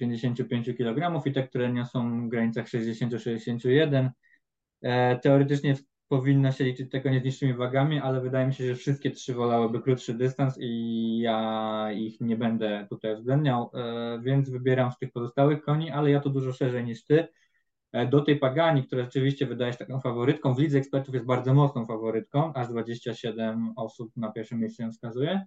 55 0.00 0.76
kg 0.76 1.26
i 1.26 1.32
te, 1.32 1.48
które 1.48 1.72
niosą 1.72 2.26
w 2.26 2.28
granicach 2.28 2.66
60-61. 2.66 4.08
E, 4.82 5.18
teoretycznie 5.18 5.74
powinno 6.08 6.52
się 6.52 6.64
liczyć 6.64 6.90
tego 6.90 7.10
nie 7.10 7.20
z 7.20 7.24
niższymi 7.24 7.54
wagami, 7.54 7.98
ale 7.98 8.20
wydaje 8.20 8.46
mi 8.46 8.54
się, 8.54 8.66
że 8.66 8.74
wszystkie 8.74 9.10
trzy 9.10 9.34
wolałyby 9.34 9.82
krótszy 9.82 10.14
dystans 10.14 10.58
i 10.60 11.18
ja 11.18 11.88
ich 11.94 12.20
nie 12.20 12.36
będę 12.36 12.86
tutaj 12.90 13.14
uwzględniał, 13.14 13.70
e, 13.74 14.20
więc 14.22 14.50
wybieram 14.50 14.92
z 14.92 14.98
tych 14.98 15.12
pozostałych 15.12 15.62
koni, 15.62 15.90
ale 15.90 16.10
ja 16.10 16.20
to 16.20 16.30
dużo 16.30 16.52
szerzej 16.52 16.84
niż 16.84 17.04
ty. 17.04 17.28
E, 17.92 18.06
do 18.06 18.20
tej 18.20 18.36
Pagani, 18.38 18.84
która 18.84 19.04
rzeczywiście 19.04 19.46
wydaje 19.46 19.72
się 19.72 19.78
taką 19.78 20.00
faworytką, 20.00 20.54
w 20.54 20.58
lidze 20.58 20.78
ekspertów 20.78 21.14
jest 21.14 21.26
bardzo 21.26 21.54
mocną 21.54 21.86
faworytką, 21.86 22.54
aż 22.54 22.68
27 22.68 23.72
osób 23.76 24.16
na 24.16 24.32
pierwszym 24.32 24.60
miejscu 24.60 24.82
ją 24.82 24.92
wskazuje 24.92 25.46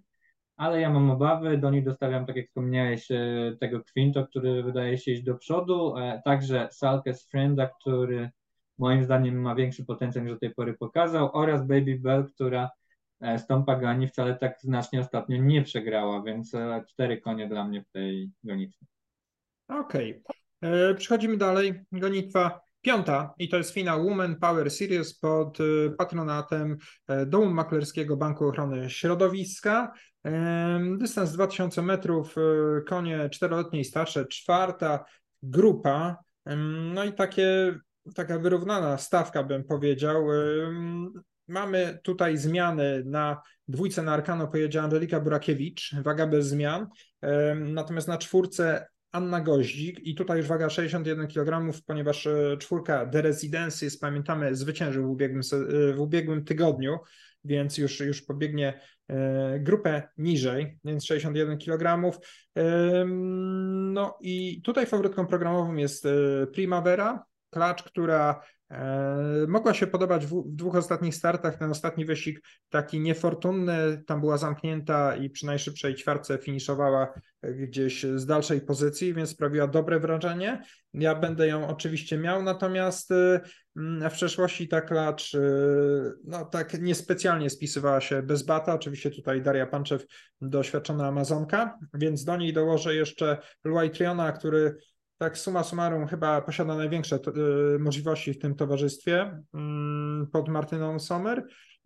ale 0.56 0.80
ja 0.80 0.90
mam 0.90 1.10
obawy, 1.10 1.58
do 1.58 1.70
nich 1.70 1.84
dostawiam, 1.84 2.26
tak 2.26 2.36
jak 2.36 2.46
wspomniałeś, 2.46 3.10
e, 3.10 3.56
tego 3.60 3.80
Quinto, 3.92 4.26
który 4.26 4.62
wydaje 4.62 4.98
się 4.98 5.12
iść 5.12 5.22
do 5.22 5.34
przodu, 5.34 5.96
e, 5.96 6.22
także 6.24 6.68
Salkes 6.72 7.28
Frienda, 7.28 7.66
który 7.80 8.30
moim 8.78 9.04
zdaniem 9.04 9.40
ma 9.40 9.54
większy 9.54 9.84
potencjał 9.84 10.24
niż 10.24 10.32
do 10.34 10.40
tej 10.40 10.54
pory 10.54 10.74
pokazał, 10.74 11.30
oraz 11.32 11.66
Baby 11.66 11.98
Bell, 11.98 12.24
która 12.34 12.70
e, 13.20 13.38
z 13.38 13.46
tą 13.46 13.64
Pagani 13.64 14.08
wcale 14.08 14.34
tak 14.34 14.60
znacznie 14.60 15.00
ostatnio 15.00 15.36
nie 15.36 15.62
przegrała, 15.62 16.22
więc 16.22 16.52
cztery 16.88 17.20
konie 17.20 17.48
dla 17.48 17.64
mnie 17.64 17.82
w 17.82 17.90
tej 17.90 18.30
gonitwie. 18.44 18.86
Okej. 19.68 20.22
Okay. 20.60 20.94
Przechodzimy 20.94 21.36
dalej. 21.36 21.74
Gonitwa 21.92 22.63
piąta 22.84 23.34
i 23.38 23.48
to 23.48 23.56
jest 23.56 23.70
finał 23.70 24.04
Women 24.04 24.36
Power 24.36 24.70
Series 24.70 25.18
pod 25.18 25.58
patronatem 25.98 26.76
Domu 27.26 27.50
Maklerskiego 27.50 28.16
Banku 28.16 28.48
Ochrony 28.48 28.90
Środowiska. 28.90 29.92
Dystans 30.98 31.32
2000 31.32 31.82
metrów, 31.82 32.34
e, 32.38 32.80
konie 32.82 33.30
czteroletnie 33.30 33.80
i 33.80 33.84
starsze, 33.84 34.26
czwarta 34.26 35.04
grupa. 35.42 36.16
No 36.94 37.04
i 37.04 37.12
takie, 37.12 37.74
taka 38.14 38.38
wyrównana 38.38 38.98
stawka, 38.98 39.42
bym 39.42 39.64
powiedział. 39.64 40.26
Mamy 41.48 41.98
tutaj 42.02 42.36
zmiany 42.36 43.02
na 43.06 43.42
dwójce 43.68 44.02
na 44.02 44.12
Arkano 44.12 44.48
pojedzie 44.48 44.82
Angelika 44.82 45.20
Burakiewicz, 45.20 45.94
waga 46.02 46.26
bez 46.26 46.46
zmian. 46.46 46.86
Natomiast 47.56 48.08
na 48.08 48.18
czwórce 48.18 48.86
Anna 49.14 49.40
Goździk 49.40 50.06
i 50.06 50.14
tutaj 50.14 50.38
już 50.38 50.46
waga 50.46 50.70
61 50.70 51.28
kg, 51.28 51.72
ponieważ 51.86 52.26
e, 52.26 52.56
czwórka 52.58 53.06
The 53.06 53.22
Residences, 53.22 53.98
pamiętamy, 53.98 54.56
zwyciężył 54.56 55.06
w 55.06 55.10
ubiegłym, 55.10 55.42
w 55.94 56.00
ubiegłym 56.00 56.44
tygodniu 56.44 56.98
więc 57.44 57.78
już, 57.78 58.00
już 58.00 58.22
pobiegnie 58.22 58.80
e, 59.08 59.60
grupę 59.60 60.02
niżej, 60.18 60.78
więc 60.84 61.04
61 61.04 61.58
kg. 61.58 62.10
No 63.92 64.18
i 64.20 64.62
tutaj 64.62 64.86
faworytką 64.86 65.26
programową 65.26 65.74
jest 65.74 66.06
e, 66.06 66.46
Primavera, 66.46 67.24
klacz, 67.54 67.82
która 67.82 68.40
e, 68.70 69.46
mogła 69.48 69.74
się 69.74 69.86
podobać 69.86 70.26
w, 70.26 70.42
dwóch 70.46 70.76
ostatnich 70.76 71.14
startach. 71.14 71.58
Ten 71.58 71.70
ostatni 71.70 72.04
wyścig 72.04 72.40
taki 72.68 73.00
niefortunny, 73.00 74.02
tam 74.06 74.20
była 74.20 74.38
zamknięta 74.38 75.16
i 75.16 75.30
przy 75.30 75.46
najszybszej 75.46 75.94
ćwiartce 75.94 76.38
finiszowała 76.38 77.14
gdzieś 77.42 78.02
z 78.02 78.26
dalszej 78.26 78.60
pozycji, 78.60 79.14
więc 79.14 79.30
sprawiła 79.30 79.66
dobre 79.66 80.00
wrażenie. 80.00 80.62
Ja 80.94 81.14
będę 81.14 81.48
ją 81.48 81.68
oczywiście 81.68 82.18
miał, 82.18 82.42
natomiast 82.42 83.10
mm, 83.76 84.10
w 84.10 84.12
przeszłości 84.12 84.68
ta 84.68 84.80
klacz 84.80 85.36
no 86.24 86.44
tak 86.44 86.80
niespecjalnie 86.80 87.50
spisywała 87.50 88.00
się 88.00 88.22
bez 88.22 88.42
bata. 88.42 88.74
Oczywiście 88.74 89.10
tutaj 89.10 89.42
Daria 89.42 89.66
Panczew, 89.66 90.06
doświadczona 90.40 91.06
Amazonka, 91.06 91.78
więc 91.94 92.24
do 92.24 92.36
niej 92.36 92.52
dołożę 92.52 92.94
jeszcze 92.94 93.38
Luaj 93.64 93.90
Triona, 93.90 94.32
który 94.32 94.76
tak 95.18 95.38
suma 95.38 95.64
summarum 95.64 96.06
chyba 96.06 96.42
posiada 96.42 96.76
największe 96.76 97.18
y, 97.76 97.78
możliwości 97.78 98.32
w 98.32 98.38
tym 98.38 98.54
towarzystwie 98.54 99.42
mm, 99.54 100.26
pod 100.32 100.48
Martyną 100.48 100.98
Sommer. 100.98 101.38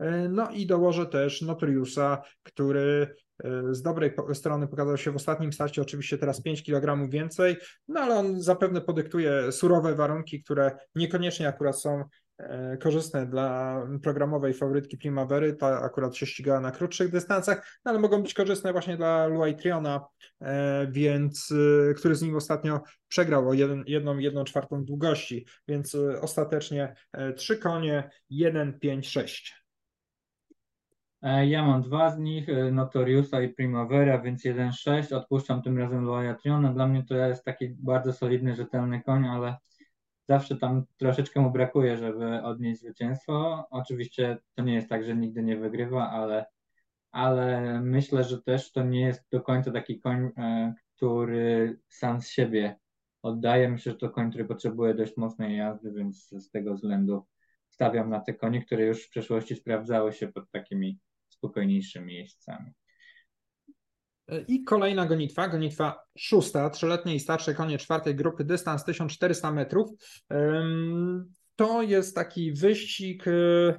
Y, 0.03 0.29
no 0.29 0.51
i 0.51 0.67
dołożę 0.67 1.07
też 1.07 1.43
Notoriusa, 1.43 2.23
który 2.43 3.15
y, 3.45 3.75
z 3.75 3.83
dobrej 3.83 4.13
strony 4.33 4.69
pokazał 4.69 4.97
się 4.97 5.13
w 5.13 5.17
ostatnim 5.17 5.53
starcie, 5.53 5.83
oczywiście 5.83 6.19
teraz 6.19 6.43
5 6.43 6.63
kg 6.63 7.11
więcej, 7.11 7.57
no 7.89 8.01
ale 8.01 8.15
on 8.15 8.41
zapewne 8.41 8.81
podyktuje 8.81 9.53
surowe 9.53 9.95
warunki, 9.95 10.43
które 10.43 10.79
niekoniecznie 10.95 11.49
akurat 11.49 11.81
są 11.81 12.05
korzystne 12.81 13.27
dla 13.27 13.83
programowej 14.03 14.55
faworytki 14.55 14.99
Primavery, 14.99 15.57
ta 15.57 15.81
akurat 15.81 16.17
się 16.17 16.27
ścigała 16.27 16.61
na 16.61 16.71
krótszych 16.71 17.11
dystansach, 17.11 17.81
no 17.85 17.91
ale 17.91 18.01
mogą 18.01 18.23
być 18.23 18.35
korzystne 18.35 18.73
właśnie 18.73 18.97
dla 18.97 19.27
Luai 19.27 19.57
Triona, 19.57 20.07
e, 20.41 20.87
więc, 20.91 21.55
e, 21.91 21.95
który 21.95 22.15
z 22.15 22.23
nim 22.23 22.37
ostatnio 22.37 22.81
przegrał 23.09 23.49
o 23.49 23.55
jeden, 23.55 23.85
jedną, 23.87 24.19
jedną 24.19 24.45
czwartą 24.45 24.85
długości, 24.85 25.47
więc 25.69 25.97
ostatecznie 26.21 26.95
trzy 27.37 27.57
konie, 27.57 28.11
jeden, 28.31 28.79
pięć, 28.79 29.09
sześć. 29.09 29.65
Ja 31.47 31.67
mam 31.67 31.83
dwa 31.83 32.11
z 32.11 32.19
nich, 32.19 32.47
Notoriusa 32.73 33.43
i 33.43 33.49
Primavera, 33.49 34.19
więc 34.19 34.45
1-6. 34.45 35.13
Odpuszczam 35.13 35.63
tym 35.63 35.79
razem 35.79 36.05
Loya 36.05 36.35
Triona. 36.35 36.73
Dla 36.73 36.87
mnie 36.87 37.05
to 37.05 37.15
jest 37.15 37.45
taki 37.45 37.69
bardzo 37.69 38.13
solidny, 38.13 38.55
rzetelny 38.55 39.03
koń, 39.03 39.27
ale 39.27 39.57
zawsze 40.29 40.57
tam 40.57 40.85
troszeczkę 40.97 41.41
mu 41.41 41.51
brakuje, 41.51 41.97
żeby 41.97 42.43
odnieść 42.43 42.81
zwycięstwo. 42.81 43.67
Oczywiście 43.71 44.39
to 44.55 44.63
nie 44.63 44.75
jest 44.75 44.89
tak, 44.89 45.05
że 45.05 45.17
nigdy 45.17 45.43
nie 45.43 45.57
wygrywa, 45.57 46.11
ale, 46.11 46.47
ale 47.11 47.81
myślę, 47.81 48.25
że 48.25 48.43
też 48.43 48.73
to 48.73 48.83
nie 48.83 49.01
jest 49.01 49.25
do 49.31 49.41
końca 49.41 49.73
taki 49.73 50.01
koń, 50.01 50.31
e, 50.37 50.75
który 50.97 51.79
sam 51.89 52.21
z 52.21 52.29
siebie 52.29 52.77
oddaje. 53.23 53.69
Myślę, 53.69 53.93
że 53.93 53.99
to 53.99 54.11
koń, 54.11 54.31
który 54.31 54.45
potrzebuje 54.45 54.95
dość 54.95 55.17
mocnej 55.17 55.57
jazdy, 55.57 55.93
więc 55.93 56.29
z 56.29 56.51
tego 56.51 56.75
względu 56.75 57.27
stawiam 57.69 58.11
na 58.11 58.21
te 58.21 58.35
konie, 58.35 58.63
które 58.63 58.87
już 58.87 59.07
w 59.07 59.11
przeszłości 59.11 59.57
sprawdzały 59.57 60.13
się 60.13 60.29
pod 60.29 60.51
takimi 60.51 60.99
spokojniejszymi 61.29 62.07
miejscami. 62.07 62.73
I 64.49 64.65
kolejna 64.65 65.07
gonitwa, 65.07 65.49
gonitwa 65.49 66.05
szósta, 66.19 66.71
trzyletnie 66.71 67.15
i 67.15 67.21
starsze 67.21 67.55
konie 67.55 67.79
czwartej 67.79 68.15
grupy, 68.15 68.45
dystans 68.45 68.85
1400 68.85 69.53
metrów. 69.53 69.91
To 71.59 71.83
jest 71.83 72.15
taki 72.15 72.53
wyścig, 72.53 73.27
y, 73.27 73.75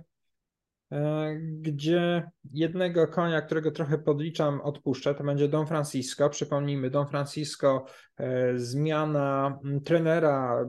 e, 0.91 1.35
gdzie 1.39 2.29
jednego 2.53 3.07
konia, 3.07 3.41
którego 3.41 3.71
trochę 3.71 3.97
podliczam, 3.97 4.62
odpuszczę, 4.62 5.15
to 5.15 5.23
będzie 5.23 5.47
Don 5.47 5.67
Francisco. 5.67 6.29
Przypomnijmy, 6.29 6.89
Don 6.89 7.07
Francisco, 7.07 7.85
e, 8.17 8.57
zmiana 8.57 9.59
trenera, 9.85 10.65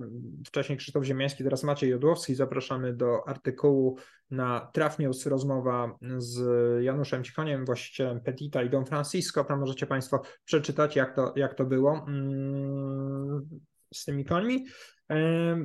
wcześniej 0.46 0.78
Krzysztof 0.78 1.04
Ziemiański, 1.04 1.44
teraz 1.44 1.64
Maciej 1.64 1.90
Jodłowski. 1.90 2.34
Zapraszamy 2.34 2.92
do 2.92 3.28
artykułu 3.28 3.98
na 4.30 4.70
Traf 4.72 4.96
rozmowa 5.26 5.98
z 6.18 6.40
Januszem 6.84 7.24
Cichoniem, 7.24 7.64
właścicielem 7.64 8.20
Petita 8.20 8.62
i 8.62 8.70
Don 8.70 8.86
Francisco. 8.86 9.44
Tam 9.44 9.60
możecie 9.60 9.86
Państwo 9.86 10.22
przeczytać, 10.44 10.96
jak 10.96 11.16
to, 11.16 11.32
jak 11.36 11.54
to 11.54 11.64
było 11.64 12.04
mm, 12.08 13.48
z 13.94 14.04
tymi 14.04 14.24
końmi. 14.24 14.66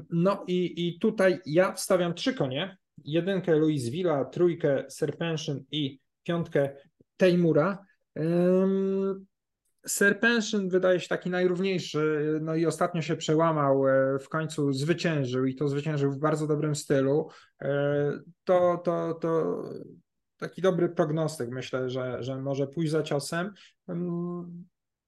No 0.09 0.43
i, 0.47 0.87
i 0.87 0.99
tutaj 0.99 1.39
ja 1.45 1.73
wstawiam 1.73 2.13
trzy 2.13 2.33
konie. 2.33 2.77
Jedynkę 3.03 3.51
Louisville'a, 3.51 4.29
trójkę 4.29 4.85
Serpension 4.89 5.63
i 5.71 5.99
piątkę 6.23 6.69
Tejmura. 7.17 7.85
Serpension 9.87 10.69
wydaje 10.69 10.99
się 10.99 11.07
taki 11.07 11.29
najrówniejszy, 11.29 12.39
no 12.41 12.55
i 12.55 12.65
ostatnio 12.65 13.01
się 13.01 13.15
przełamał, 13.15 13.87
e, 13.87 14.19
w 14.19 14.29
końcu 14.29 14.73
zwyciężył 14.73 15.45
i 15.45 15.55
to 15.55 15.67
zwyciężył 15.67 16.11
w 16.11 16.19
bardzo 16.19 16.47
dobrym 16.47 16.75
stylu. 16.75 17.29
E, 17.61 18.19
to, 18.43 18.81
to, 18.83 19.13
to 19.13 19.61
taki 20.37 20.61
dobry 20.61 20.89
prognostyk, 20.89 21.49
myślę, 21.49 21.89
że, 21.89 22.23
że 22.23 22.41
może 22.41 22.67
pójść 22.67 22.91
za 22.91 23.03
ciosem. 23.03 23.53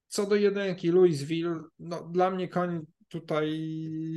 Co 0.06 0.26
do 0.26 0.34
jedynki, 0.34 0.90
Louisville, 0.90 1.60
no 1.78 2.08
dla 2.08 2.30
mnie 2.30 2.48
koń 2.48 2.86
tutaj 3.08 3.70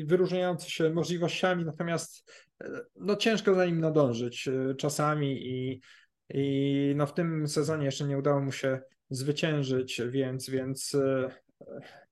wyróżniający 0.05 0.71
się 0.71 0.89
możliwościami, 0.89 1.65
natomiast 1.65 2.31
e, 2.63 2.81
no 2.95 3.15
ciężko 3.15 3.55
za 3.55 3.65
nim 3.65 3.79
nadążyć 3.79 4.49
czasami 4.77 5.47
i, 5.47 5.81
i 6.29 6.93
no 6.95 7.07
w 7.07 7.13
tym 7.13 7.47
sezonie 7.47 7.85
jeszcze 7.85 8.07
nie 8.07 8.17
udało 8.17 8.41
mu 8.41 8.51
się 8.51 8.81
zwyciężyć, 9.11 10.01
więc, 10.11 10.49
więc 10.49 10.95
e, 10.95 11.29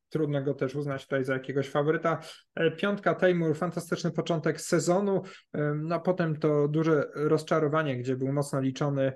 trudno 0.09 0.43
go 0.43 0.53
też 0.53 0.75
uznać 0.75 1.03
tutaj 1.03 1.25
za 1.25 1.33
jakiegoś 1.33 1.69
faworyta. 1.69 2.19
E, 2.55 2.71
piątka 2.71 3.15
Taymur, 3.15 3.55
fantastyczny 3.55 4.11
początek 4.11 4.61
sezonu, 4.61 5.21
no 5.75 5.95
a 5.95 5.99
potem 5.99 6.39
to 6.39 6.67
duże 6.67 7.09
rozczarowanie, 7.15 7.97
gdzie 7.97 8.15
był 8.15 8.33
mocno 8.33 8.61
liczony 8.61 9.13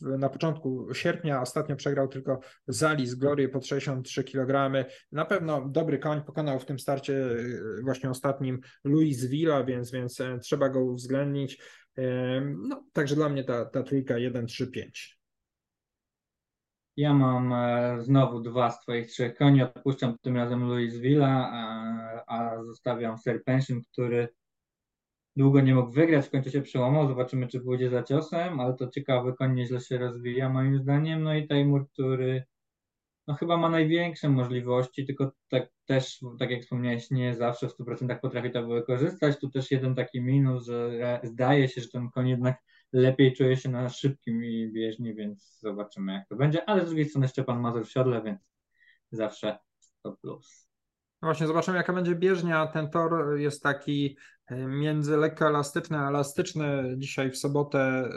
na 0.00 0.28
początku 0.28 0.94
sierpnia, 0.94 1.42
ostatnio 1.42 1.76
przegrał 1.76 2.08
tylko 2.08 2.40
Zali 2.66 3.06
z 3.06 3.14
Glory 3.14 3.48
pod 3.48 3.66
63 3.66 4.24
kg. 4.24 4.84
Na 5.12 5.24
pewno 5.24 5.68
dobry 5.68 5.98
koń, 5.98 6.22
pokonał 6.22 6.60
w 6.60 6.64
tym 6.64 6.78
starcie 6.78 7.14
e, 7.14 7.36
właśnie 7.82 8.10
ostatnim 8.10 8.60
Luis 8.84 9.24
Villa, 9.24 9.64
więc, 9.64 9.90
więc 9.90 10.20
e, 10.20 10.38
trzeba 10.38 10.68
go 10.68 10.84
uwzględnić. 10.84 11.62
No, 12.68 12.84
także 12.92 13.14
dla 13.14 13.28
mnie 13.28 13.44
ta, 13.44 13.64
ta 13.64 13.82
trójka 13.82 14.14
1-3-5. 14.14 15.17
Ja 16.98 17.14
mam 17.14 17.52
e, 17.52 18.02
znowu 18.02 18.40
dwa 18.40 18.70
z 18.70 18.80
Twoich 18.80 19.06
trzech 19.06 19.34
koni. 19.34 19.62
Odpuszczam 19.62 20.16
tym 20.22 20.36
razem 20.36 20.60
Louisville'a, 20.68 21.48
a, 21.52 22.24
a 22.26 22.64
zostawiam 22.64 23.18
Serpension, 23.18 23.82
który 23.92 24.28
długo 25.36 25.60
nie 25.60 25.74
mógł 25.74 25.92
wygrać, 25.92 26.26
w 26.26 26.30
końcu 26.30 26.50
się 26.50 26.62
przełamał. 26.62 27.08
Zobaczymy, 27.08 27.46
czy 27.46 27.60
pójdzie 27.60 27.90
za 27.90 28.02
ciosem, 28.02 28.60
ale 28.60 28.74
to 28.74 28.88
ciekawy 28.88 29.32
koń 29.32 29.54
nieźle 29.54 29.80
się 29.80 29.98
rozwija 29.98 30.48
moim 30.48 30.78
zdaniem. 30.78 31.22
No 31.22 31.34
i 31.34 31.46
Taimur, 31.46 31.88
który 31.88 32.44
no 33.26 33.34
chyba 33.34 33.56
ma 33.56 33.68
największe 33.68 34.28
możliwości, 34.28 35.06
tylko 35.06 35.32
tak 35.48 35.68
też, 35.86 36.20
tak 36.38 36.50
jak 36.50 36.62
wspomniałeś, 36.62 37.10
nie 37.10 37.34
zawsze 37.34 37.68
w 37.68 37.78
100% 37.78 38.20
potrafi 38.20 38.50
to 38.50 38.66
wykorzystać. 38.66 39.40
Tu 39.40 39.50
też 39.50 39.70
jeden 39.70 39.94
taki 39.94 40.20
minus, 40.20 40.66
że 40.66 41.20
zdaje 41.22 41.68
się, 41.68 41.80
że 41.80 41.88
ten 41.88 42.10
koń 42.10 42.28
jednak 42.28 42.58
lepiej 42.92 43.32
czuje 43.32 43.56
się 43.56 43.68
na 43.68 43.88
szybkim 43.88 44.44
i 44.44 44.72
bieżni, 44.72 45.14
więc 45.14 45.58
zobaczymy 45.60 46.12
jak 46.12 46.28
to 46.28 46.36
będzie, 46.36 46.68
ale 46.68 46.82
z 46.82 46.86
drugiej 46.86 47.08
strony 47.08 47.28
Szczepan 47.28 47.60
Mazur 47.60 47.86
w 47.86 47.90
siodle, 47.90 48.22
więc 48.22 48.40
zawsze 49.12 49.58
to 50.02 50.12
plus. 50.12 50.68
No 51.22 51.28
właśnie, 51.28 51.46
zobaczymy 51.46 51.76
jaka 51.76 51.92
będzie 51.92 52.14
bieżnia. 52.14 52.66
Ten 52.66 52.90
tor 52.90 53.38
jest 53.38 53.62
taki 53.62 54.16
e, 54.46 54.56
między 54.56 55.16
lekko 55.16 55.46
elastyczny 55.46 55.98
a 55.98 56.08
elastyczny. 56.08 56.94
Dzisiaj 56.98 57.30
w 57.30 57.38
sobotę 57.38 57.78
e, 57.78 58.10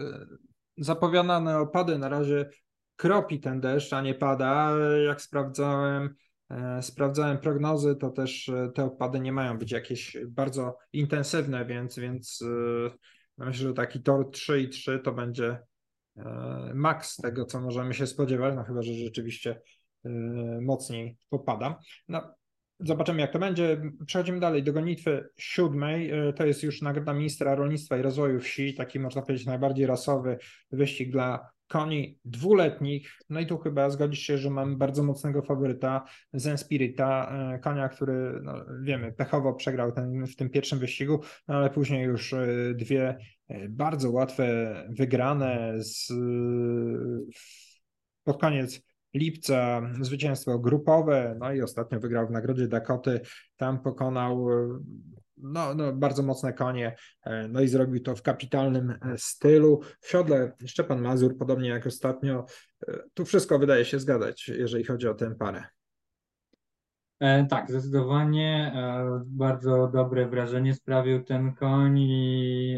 zapowiadane 0.78 1.60
opady, 1.60 1.98
na 1.98 2.10
razie 2.10 2.50
kropi 2.96 3.40
ten 3.40 3.62
deszcz, 3.62 3.94
a 3.94 4.02
nie 4.02 4.16
pada. 4.16 4.72
Jak 5.06 5.22
sprawdzałem, 5.22 6.16
e, 6.50 6.82
sprawdzałem 6.82 7.38
prognozy, 7.38 7.96
to 7.96 8.10
też 8.10 8.52
te 8.76 8.84
opady 8.84 9.20
nie 9.20 9.32
mają 9.32 9.58
być 9.58 9.72
jakieś 9.72 10.18
bardzo 10.28 10.78
intensywne, 10.94 11.66
więc, 11.66 12.00
więc 12.00 12.44
myślę, 13.38 13.68
że 13.68 13.74
taki 13.74 14.02
tor 14.02 14.32
3 14.32 14.62
i 14.62 14.70
3 14.70 15.00
to 15.00 15.12
będzie 15.12 15.60
e, 16.18 16.72
maks 16.74 17.16
tego, 17.16 17.46
co 17.46 17.62
możemy 17.62 17.94
się 17.94 18.08
spodziewać, 18.08 18.56
no 18.56 18.64
chyba, 18.64 18.82
że 18.82 18.94
rzeczywiście 18.94 19.62
e, 20.06 20.10
mocniej 20.62 21.18
popada. 21.30 21.80
No, 22.08 22.36
zobaczymy, 22.80 23.22
jak 23.22 23.34
to 23.34 23.40
będzie. 23.40 23.82
Przechodzimy 24.06 24.40
dalej 24.40 24.64
do 24.64 24.74
gonitwy 24.74 25.30
siódmej. 25.38 26.12
E, 26.12 26.34
to 26.34 26.46
jest 26.46 26.64
już 26.64 26.82
nagroda 26.82 27.14
ministra 27.14 27.56
rolnictwa 27.56 27.98
i 27.98 28.02
rozwoju 28.02 28.40
wsi, 28.40 28.74
taki 28.74 29.00
można 29.00 29.22
powiedzieć 29.22 29.48
najbardziej 29.48 29.86
rasowy 29.86 30.38
wyścig 30.72 31.12
dla 31.12 31.50
koni 31.72 32.20
dwuletnich. 32.26 33.20
No 33.30 33.40
i 33.40 33.46
tu 33.46 33.58
chyba 33.58 33.90
zgodzisz 33.90 34.20
się, 34.20 34.38
że 34.38 34.50
mamy 34.50 34.76
bardzo 34.76 35.04
mocnego 35.04 35.42
faworyta, 35.42 36.06
Zen 36.34 36.58
Spirita, 36.58 37.32
e, 37.54 37.60
konia, 37.60 37.90
który 37.90 38.40
no, 38.44 38.54
wiemy, 38.82 39.12
pechowo 39.12 39.54
przegrał 39.54 39.92
ten, 39.92 40.28
w 40.28 40.36
tym 40.36 40.50
pierwszym 40.50 40.80
wyścigu, 40.80 41.20
no 41.48 41.56
ale 41.56 41.70
później 41.70 42.04
już 42.04 42.34
e, 42.34 42.48
dwie 42.76 43.18
e, 43.48 43.70
bardzo 43.70 44.12
łatwe 44.12 44.76
wygrane 44.90 45.74
z, 45.78 46.14
pod 48.24 48.42
koniec 48.42 48.82
lipca 49.14 49.82
zwycięstwo 50.02 50.60
grupowe, 50.60 51.36
no 51.40 51.54
i 51.54 51.62
ostatnio 51.62 52.00
wygrał 52.00 52.28
w 52.28 52.32
Nagrodzie 52.32 52.68
Dakoty, 52.68 53.22
tam 53.58 53.80
pokonał 53.80 54.48
no, 55.42 55.74
no, 55.76 55.94
bardzo 55.94 56.24
mocne 56.24 56.54
konie, 56.54 56.96
e, 57.24 57.48
no 57.48 57.62
i 57.62 57.68
zrobił 57.68 58.02
to 58.02 58.16
w 58.16 58.22
kapitalnym 58.22 58.90
e, 58.90 58.98
stylu. 59.18 59.82
W 60.00 60.10
siodle 60.10 60.52
Szczepan 60.66 61.02
Mazur, 61.02 61.38
podobnie 61.38 61.70
jak 61.70 61.88
ostatnio, 61.88 62.46
e, 62.88 62.98
tu 63.14 63.26
wszystko 63.26 63.60
wydaje 63.60 63.86
się 63.86 64.00
zgadzać, 64.00 64.48
jeżeli 64.48 64.84
chodzi 64.84 65.08
o 65.08 65.14
tę 65.14 65.36
parę. 65.36 65.64
Tak, 67.50 67.70
zdecydowanie 67.70 68.74
bardzo 69.26 69.88
dobre 69.94 70.28
wrażenie 70.28 70.74
sprawił 70.74 71.24
ten 71.24 71.54
koń 71.54 72.00
i, 72.00 72.78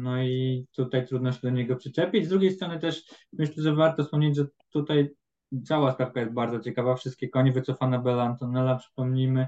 no 0.00 0.22
i 0.22 0.66
tutaj 0.72 1.06
trudno 1.06 1.32
się 1.32 1.38
do 1.42 1.50
niego 1.50 1.76
przyczepić. 1.76 2.26
Z 2.26 2.28
drugiej 2.28 2.52
strony 2.52 2.78
też 2.78 3.04
myślę, 3.32 3.62
że 3.62 3.74
warto 3.74 4.04
wspomnieć, 4.04 4.36
że 4.36 4.46
tutaj 4.70 5.14
cała 5.64 5.92
stawka 5.92 6.20
jest 6.20 6.32
bardzo 6.32 6.60
ciekawa. 6.60 6.94
Wszystkie 6.94 7.28
konie 7.28 7.52
wycofane 7.52 7.98
Bela 7.98 8.24
Antonella, 8.24 8.76
przypomnijmy, 8.76 9.46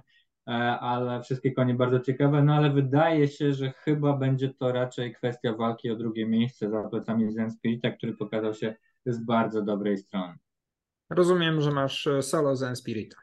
ale 0.81 1.23
wszystkie 1.23 1.53
konie 1.53 1.75
bardzo 1.75 2.01
ciekawe, 2.01 2.43
no 2.43 2.55
ale 2.55 2.71
wydaje 2.71 3.29
się, 3.29 3.53
że 3.53 3.73
chyba 3.73 4.17
będzie 4.17 4.55
to 4.55 4.73
raczej 4.73 5.15
kwestia 5.15 5.53
walki 5.53 5.91
o 5.91 5.97
drugie 5.97 6.27
miejsce 6.27 6.71
za 6.71 6.83
plecami 6.83 7.33
Zen 7.33 7.51
Spirita, 7.51 7.91
który 7.91 8.15
pokazał 8.15 8.55
się 8.55 8.75
z 9.07 9.25
bardzo 9.25 9.63
dobrej 9.63 9.99
strony. 9.99 10.35
Rozumiem, 11.11 11.61
że 11.61 11.71
masz 11.71 12.07
e, 12.07 12.23
solo 12.23 12.57
Zen 12.57 12.77
Spirita. 12.77 13.17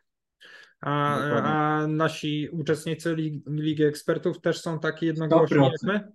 A, 0.82 1.18
a 1.18 1.88
nasi 1.88 2.50
uczestnicy 2.50 3.16
Ligi 3.48 3.84
Ekspertów 3.84 4.42
też 4.42 4.62
są 4.62 4.80
takie 4.80 5.06
jednogłośni 5.06 5.58
jak 5.58 5.84
my? 5.84 6.12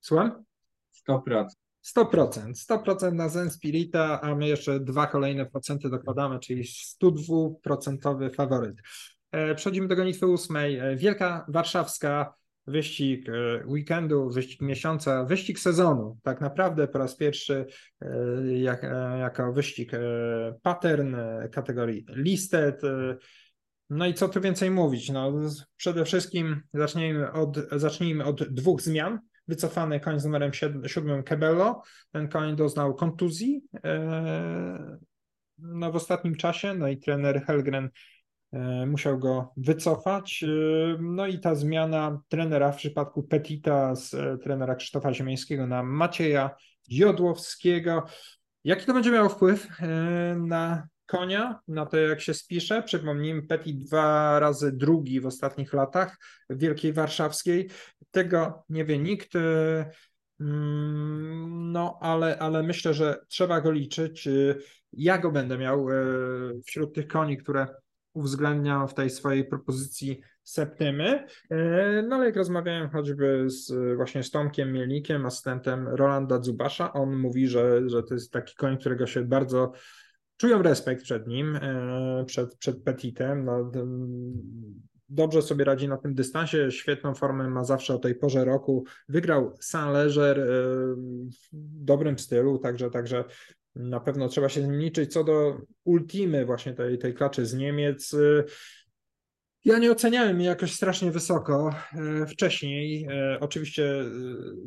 Słucham? 0.00 0.44
100%. 1.08 1.46
100%, 1.96 2.54
100% 2.54 3.12
na 3.12 3.28
Zen 3.28 3.50
Spirita, 3.50 4.20
a 4.20 4.34
my 4.34 4.48
jeszcze 4.48 4.80
dwa 4.80 5.06
kolejne 5.06 5.46
procenty 5.46 5.90
dokładamy, 5.90 6.38
czyli 6.38 6.64
102% 7.02 8.34
faworyt. 8.34 8.76
E, 9.32 9.54
przechodzimy 9.54 9.88
do 9.88 9.96
gonitwy 9.96 10.26
ósmej. 10.26 10.78
E, 10.78 10.96
Wielka 10.96 11.46
Warszawska, 11.48 12.34
wyścig 12.66 13.28
e, 13.28 13.32
weekendu, 13.66 14.30
wyścig 14.30 14.60
miesiąca, 14.60 15.24
wyścig 15.24 15.58
sezonu. 15.58 16.18
Tak 16.22 16.40
naprawdę 16.40 16.88
po 16.88 16.98
raz 16.98 17.16
pierwszy 17.16 17.66
jak, 18.54 18.82
jako 19.18 19.52
wyścig 19.52 19.92
pattern 20.62 21.16
kategorii 21.52 22.06
listed. 22.08 22.82
No 23.90 24.06
i 24.06 24.14
co 24.14 24.28
tu 24.28 24.40
więcej 24.40 24.70
mówić? 24.70 25.10
No, 25.10 25.32
przede 25.76 26.04
wszystkim 26.04 26.60
zacznijmy 26.74 27.32
od, 27.32 27.58
zacznijmy 27.72 28.24
od 28.24 28.54
dwóch 28.54 28.80
zmian. 28.80 29.18
Wycofany 29.48 30.00
koń 30.00 30.20
z 30.20 30.24
numerem 30.24 30.52
7 30.86 31.22
Kebello. 31.22 31.82
Ten 32.10 32.28
koń 32.28 32.56
doznał 32.56 32.94
kontuzji 32.94 33.62
no, 35.58 35.92
w 35.92 35.96
ostatnim 35.96 36.34
czasie. 36.34 36.74
No 36.74 36.88
i 36.88 36.98
trener 36.98 37.42
Helgren 37.46 37.90
musiał 38.86 39.18
go 39.18 39.52
wycofać. 39.56 40.44
E, 40.44 40.46
no 41.00 41.26
i 41.26 41.38
ta 41.38 41.54
zmiana 41.54 42.20
trenera 42.28 42.72
w 42.72 42.76
przypadku 42.76 43.22
Petita 43.22 43.94
z 43.94 44.14
e, 44.14 44.38
trenera 44.38 44.74
Krzysztofa 44.74 45.14
Ziemiańskiego 45.14 45.66
na 45.66 45.82
Macieja 45.82 46.50
Jodłowskiego. 46.88 48.06
Jaki 48.64 48.86
to 48.86 48.94
będzie 48.94 49.10
miało 49.10 49.28
wpływ 49.28 49.68
na 50.36 50.88
konia, 51.06 51.60
na 51.68 51.86
to 51.86 51.96
jak 51.96 52.20
się 52.20 52.34
spisze? 52.34 52.82
Przypomnijmy, 52.82 53.42
Petit 53.42 53.86
dwa 53.86 54.38
razy 54.40 54.72
drugi 54.72 55.20
w 55.20 55.26
ostatnich 55.26 55.72
latach 55.72 56.16
w 56.50 56.58
Wielkiej 56.58 56.92
Warszawskiej. 56.92 57.70
Tego 58.10 58.64
nie 58.68 58.84
wie 58.84 58.98
nikt. 58.98 59.32
Mm, 60.40 61.72
no, 61.72 61.98
ale, 62.00 62.38
ale 62.38 62.62
myślę, 62.62 62.94
że 62.94 63.18
trzeba 63.28 63.60
go 63.60 63.70
liczyć. 63.70 64.28
Ja 64.92 65.18
go 65.18 65.30
będę 65.30 65.58
miał 65.58 65.86
wśród 66.66 66.94
tych 66.94 67.06
koni, 67.06 67.36
które 67.36 67.66
uwzględniam 68.12 68.88
w 68.88 68.94
tej 68.94 69.10
swojej 69.10 69.44
propozycji 69.44 70.20
Septymy. 70.44 71.26
Y, 71.52 72.04
no 72.08 72.16
ale 72.16 72.26
jak 72.26 72.36
rozmawiałem 72.36 72.90
choćby 72.90 73.44
z 73.46 73.96
właśnie 73.96 74.22
z 74.22 74.30
Tomkiem 74.30 74.72
Mielnikiem, 74.72 75.26
asystentem 75.26 75.88
Rolanda 75.88 76.42
Zubasza, 76.42 76.92
on 76.92 77.16
mówi, 77.16 77.48
że, 77.48 77.88
że 77.88 78.02
to 78.02 78.14
jest 78.14 78.32
taki 78.32 78.54
koń, 78.54 78.78
którego 78.78 79.06
się 79.06 79.24
bardzo 79.24 79.72
czują 80.36 80.62
respekt 80.62 81.02
przed 81.02 81.26
nim, 81.26 81.58
przed, 82.26 82.56
przed 82.56 82.82
Petitem. 82.82 83.44
No, 83.44 83.70
dobrze 85.08 85.42
sobie 85.42 85.64
radzi 85.64 85.88
na 85.88 85.96
tym 85.96 86.14
dystansie, 86.14 86.70
świetną 86.70 87.14
formę 87.14 87.48
ma 87.48 87.64
zawsze 87.64 87.94
o 87.94 87.98
tej 87.98 88.14
porze 88.14 88.44
roku. 88.44 88.84
Wygrał 89.08 89.52
Saint-Leger 89.60 90.40
e, 90.40 90.44
w 91.30 91.48
dobrym 91.84 92.18
stylu, 92.18 92.58
także, 92.58 92.90
także 92.90 93.24
na 93.74 94.00
pewno 94.00 94.28
trzeba 94.28 94.48
się 94.48 94.62
z 94.62 94.64
nim 94.64 94.80
liczyć. 94.80 95.12
Co 95.12 95.24
do 95.24 95.60
ultimy 95.84 96.46
właśnie 96.46 96.74
tej, 96.74 96.98
tej 96.98 97.14
klaczy 97.14 97.46
z 97.46 97.54
Niemiec, 97.54 98.14
e, 98.14 98.44
ja 99.64 99.78
nie 99.78 99.92
oceniałem 99.92 100.40
jej 100.40 100.46
jakoś 100.46 100.72
strasznie 100.72 101.10
wysoko 101.10 101.74
e, 101.94 102.26
wcześniej. 102.26 103.06
E, 103.10 103.40
oczywiście 103.40 104.04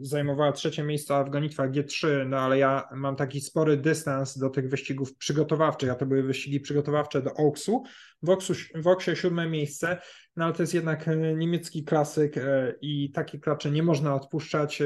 zajmowała 0.01 0.51
trzecie 0.51 0.83
miejsce 0.83 1.23
w 1.23 1.29
gonitwach 1.29 1.71
G3, 1.71 2.27
no 2.27 2.37
ale 2.37 2.57
ja 2.57 2.83
mam 2.91 3.15
taki 3.15 3.41
spory 3.41 3.77
dystans 3.77 4.37
do 4.37 4.49
tych 4.49 4.69
wyścigów 4.69 5.15
przygotowawczych, 5.15 5.91
a 5.91 5.95
to 5.95 6.05
były 6.05 6.23
wyścigi 6.23 6.59
przygotowawcze 6.59 7.21
do 7.21 7.33
Oaksu. 7.33 7.83
W, 8.21 8.29
Oaksu, 8.29 8.53
w 8.75 8.87
Oaksie 8.87 9.15
siódme 9.15 9.49
miejsce, 9.49 9.97
no 10.35 10.45
ale 10.45 10.53
to 10.53 10.63
jest 10.63 10.73
jednak 10.73 11.09
niemiecki 11.35 11.83
klasyk 11.83 12.35
i 12.81 13.11
takie 13.11 13.39
klacze 13.39 13.71
nie 13.71 13.83
można 13.83 14.15
odpuszczać. 14.15 14.81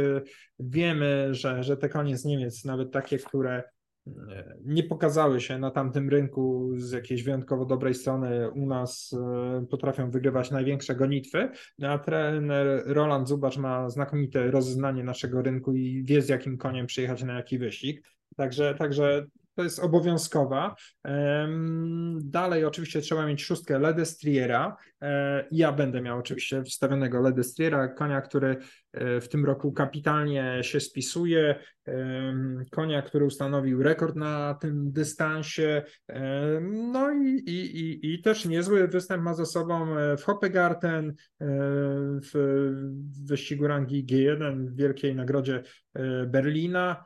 Wiemy, 0.59 1.27
że, 1.31 1.63
że 1.63 1.77
te 1.77 1.89
konie 1.89 2.17
z 2.17 2.25
Niemiec, 2.25 2.65
nawet 2.65 2.91
takie, 2.91 3.17
które 3.17 3.63
nie 4.65 4.83
pokazały 4.83 5.41
się 5.41 5.57
na 5.59 5.71
tamtym 5.71 6.09
rynku 6.09 6.71
z 6.75 6.91
jakiejś 6.91 7.23
wyjątkowo 7.23 7.65
dobrej 7.65 7.93
strony. 7.93 8.51
U 8.51 8.65
nas 8.65 9.15
e, 9.61 9.65
potrafią 9.65 10.11
wygrywać 10.11 10.51
największe 10.51 10.95
gonitwy, 10.95 11.49
no, 11.79 11.89
a 11.89 11.99
trener 11.99 12.83
Roland 12.85 13.27
Zubacz 13.27 13.57
ma 13.57 13.89
znakomite 13.89 14.51
rozeznanie 14.51 15.03
naszego 15.03 15.41
rynku 15.41 15.73
i 15.73 16.03
wie 16.05 16.21
z 16.21 16.29
jakim 16.29 16.57
koniem 16.57 16.85
przyjechać 16.87 17.23
na 17.23 17.33
jaki 17.33 17.57
wyścig. 17.57 18.03
Także, 18.35 18.75
także 18.75 19.25
to 19.59 19.63
jest 19.63 19.79
obowiązkowa. 19.79 20.75
Dalej 22.21 22.65
oczywiście 22.65 23.01
trzeba 23.01 23.25
mieć 23.25 23.43
szóstkę 23.43 23.79
Ledestriera. 23.79 24.77
E, 25.01 25.45
ja 25.51 25.71
będę 25.71 26.01
miał 26.01 26.19
oczywiście 26.19 26.63
wstawionego 26.63 27.21
Ledestriera, 27.21 27.87
konia, 27.87 28.21
który 28.21 28.57
e, 28.93 29.21
w 29.21 29.29
tym 29.29 29.45
roku 29.45 29.71
kapitalnie 29.71 30.59
się 30.61 30.79
spisuje, 30.79 31.55
konia, 32.71 33.01
który 33.01 33.25
ustanowił 33.25 33.83
rekord 33.83 34.15
na 34.15 34.53
tym 34.61 34.91
dystansie. 34.91 35.83
No 36.61 37.11
i, 37.11 37.27
i, 37.27 37.79
i, 37.79 38.13
i 38.13 38.21
też 38.21 38.45
niezły 38.45 38.87
występ 38.87 39.23
ma 39.23 39.33
za 39.33 39.45
sobą 39.45 39.97
e, 39.97 40.17
w 40.17 40.23
Hoppegarten, 40.23 41.13
w 42.21 42.31
wyścigu 43.25 43.67
rangi 43.67 44.05
G1 44.05 44.65
w 44.65 44.75
Wielkiej 44.75 45.15
Nagrodzie 45.15 45.63
Berlina. 46.27 47.05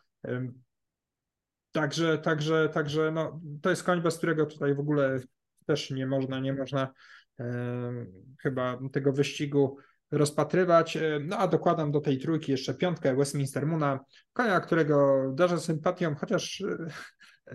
Także, 1.74 2.18
także, 2.18 2.70
także 2.70 3.12
no, 3.12 3.42
to 3.62 3.70
jest 3.70 3.84
koń, 3.84 4.02
bez 4.02 4.18
którego 4.18 4.46
tutaj 4.46 4.76
w 4.76 4.80
ogóle 4.80 5.20
też 5.66 5.92
nie 5.92 6.08
można, 6.08 6.40
nie 6.40 6.54
można 6.54 6.94
e, 7.40 7.46
chyba 8.42 8.80
tego 8.92 9.14
wyścigu 9.14 9.78
rozpatrywać. 10.12 10.98
No 11.22 11.38
a 11.38 11.48
dokładam 11.48 11.92
do 11.92 12.02
tej 12.02 12.20
trójki 12.20 12.52
jeszcze 12.52 12.74
piątkę 12.74 13.16
Westminster 13.16 13.68
Muna, 13.68 14.00
konia, 14.34 14.60
którego 14.60 15.24
darzę 15.36 15.60
sympatią, 15.60 16.16
chociaż 16.16 16.64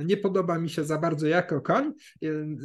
nie 0.05 0.17
podoba 0.17 0.59
mi 0.59 0.71
się 0.71 0.85
za 0.85 0.99
bardzo 0.99 1.27
jako 1.27 1.61
koń. 1.61 1.93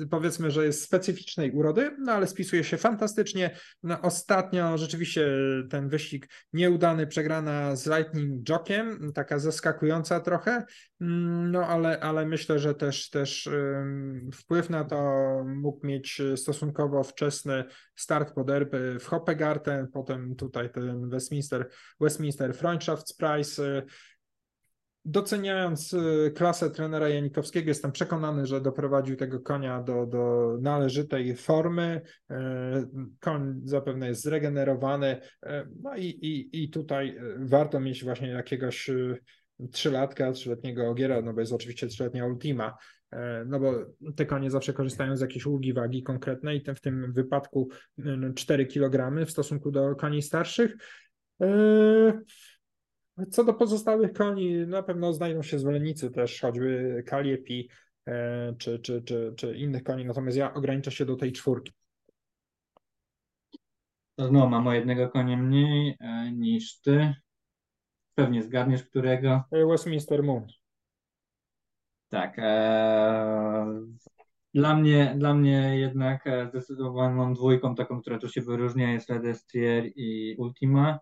Powiedzmy, 0.10 0.52
że 0.52 0.65
jest 0.65 0.84
specyficznej 0.84 1.52
urody, 1.52 1.96
no 2.00 2.12
ale 2.12 2.28
spisuje 2.28 2.63
się 2.63 2.78
fantastycznie. 2.78 3.58
No, 3.84 4.02
ostatnio 4.02 4.78
rzeczywiście 4.78 5.28
ten 5.69 5.89
wyścig 5.89 6.28
nieudany, 6.54 7.08
przegrana 7.08 7.76
z 7.76 7.88
Lightning 7.88 8.50
Jockiem, 8.50 9.12
taka 9.13 9.39
zaskakująca 9.39 10.19
trochę, 10.19 10.63
mm, 11.02 11.52
no 11.52 11.67
ale, 11.67 12.00
ale 12.00 12.26
myślę, 12.26 12.60
że 12.60 12.76
też, 12.76 13.10
też 13.10 13.50
wpływ 14.34 14.69
na 14.69 14.84
to 14.84 14.98
mógł 15.46 15.88
mieć 15.88 16.22
stosunkowo 16.36 17.04
wczesny 17.04 17.63
start 17.96 18.34
po 18.34 18.43
derby 18.43 18.98
w 19.00 19.06
Hoppegarten, 19.06 19.88
potem 19.88 20.36
tutaj 20.36 20.69
ten 20.69 21.10
Westminster, 21.10 21.69
Westminster 22.00 22.56
Freundschaftspreis, 22.56 23.62
Doceniając 25.06 25.94
y, 25.94 26.32
klasę 26.36 26.70
trenera 26.70 27.10
Janikowskiego, 27.10 27.68
jestem 27.68 27.92
przekonany, 27.92 28.46
że 28.46 28.62
doprowadził 28.62 29.16
tego 29.16 29.39
konia 29.39 29.82
do, 29.82 30.06
do 30.06 30.54
należytej 30.62 31.36
formy. 31.36 32.02
Y, 32.32 32.36
koń 33.20 33.62
zapewne 33.63 34.08
jest 34.08 34.24
zregenerowany. 34.24 35.22
Y, 35.46 35.50
no 35.82 35.96
i, 35.96 36.06
i, 36.06 36.63
i 36.63 36.70
tutaj 36.70 37.18
warto 37.38 37.80
mieć 37.80 38.04
właśnie 38.04 38.28
jakiegoś 38.28 38.89
trzylatka, 39.72 40.32
trzyletniego 40.32 40.89
ogiera, 40.89 41.22
no 41.22 41.34
bo 41.34 41.39
jest 41.39 41.54
oczywiście 41.54 41.88
trzyletnia 41.88 42.26
Ultima, 42.26 42.78
no 43.46 43.60
bo 43.60 43.74
te 44.16 44.26
konie 44.26 44.52
zawsze 44.52 44.74
korzystają 44.74 45.18
z 45.18 45.22
jakiejś 45.22 45.46
ulgi 45.46 45.74
wagi 45.74 46.04
konkretnej, 46.04 46.63
w 46.76 46.82
tym 46.82 47.13
wypadku 47.13 47.70
4 48.36 48.66
kg 48.66 49.26
w 49.26 49.32
stosunku 49.32 49.72
do 49.72 49.96
koni 49.96 50.22
starszych. 50.22 50.76
Co 53.32 53.43
do 53.43 53.54
pozostałych 53.54 54.13
koni, 54.13 54.58
na 54.58 54.84
pewno 54.84 55.13
znajdą 55.13 55.41
się 55.41 55.60
zwolennicy 55.60 56.12
też, 56.12 56.41
choćby 56.41 57.04
Kaliepi 57.08 57.69
e, 58.08 58.54
czy, 58.58 58.80
czy, 58.80 59.02
czy, 59.02 59.34
czy 59.38 59.58
innych 59.58 59.84
koni, 59.84 60.06
natomiast 60.06 60.38
ja 60.38 60.54
ograniczę 60.54 60.91
się 60.91 61.06
do 61.06 61.15
tej 61.15 61.32
czwórki. 61.32 61.71
To 64.15 64.28
znowu 64.28 64.49
mam 64.49 64.67
o 64.67 64.73
jednego 64.73 65.10
konia 65.10 65.38
mniej 65.38 65.97
e, 65.99 66.32
niż 66.32 66.80
ty. 66.80 67.13
Pewnie 68.15 68.43
zgadniesz, 68.43 68.84
którego. 68.84 69.43
E, 69.52 69.65
Westminster 69.65 70.23
Moon. 70.23 70.47
Tak. 72.10 72.38
dla, 74.54 74.76
mnie, 74.76 75.15
dla 75.17 75.34
mnie 75.34 75.80
jednak 75.80 76.23
zdecydowaną 76.49 77.34
dwójką, 77.34 77.76
taką, 77.76 78.02
która 78.02 78.19
tu 78.19 78.30
się 78.30 78.41
wyróżnia, 78.41 78.91
jest 78.91 79.10
Ledestrier 79.10 79.86
i 79.95 80.36
Ultima 80.38 80.99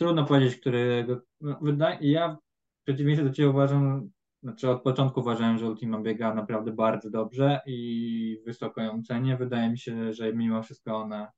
trudno 0.00 0.24
powiedzieć, 0.24 0.56
którego. 0.56 1.20
No, 1.40 1.58
wydaje, 1.62 2.10
ja 2.10 2.36
w 2.80 2.82
przeciwieństwie 2.82 3.28
do 3.28 3.34
Ciebie 3.34 3.48
uważam, 3.48 4.10
znaczy 4.42 4.70
od 4.70 4.82
początku 4.82 5.20
uważałem, 5.20 5.58
że 5.58 5.66
Ultima 5.66 6.00
biega 6.00 6.34
naprawdę 6.34 6.72
bardzo 6.72 7.10
dobrze 7.10 7.60
i 7.66 8.42
wysoko 8.46 8.80
ją 8.80 9.02
cenię. 9.02 9.36
Wydaje 9.36 9.70
mi 9.70 9.78
się, 9.78 10.12
że 10.12 10.32
mimo 10.32 10.62
wszystko 10.62 10.96
ona 10.96 11.32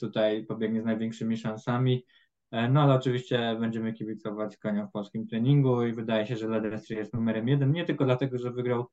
tutaj 0.00 0.46
pobiegnie 0.46 0.82
z 0.82 0.84
największymi 0.84 1.36
szansami. 1.36 2.04
E, 2.50 2.68
no 2.68 2.82
ale 2.82 2.94
oczywiście 2.94 3.56
będziemy 3.60 3.92
kibicować 3.92 4.56
koniom 4.56 4.88
w 4.88 4.92
polskim 4.92 5.26
treningu 5.26 5.82
i 5.82 5.92
wydaje 5.92 6.26
się, 6.26 6.36
że 6.36 6.48
Ledestri 6.48 6.96
jest 6.96 7.14
numerem 7.14 7.48
jeden, 7.48 7.72
nie 7.72 7.84
tylko 7.84 8.04
dlatego, 8.04 8.38
że 8.38 8.50
wygrał 8.50 8.86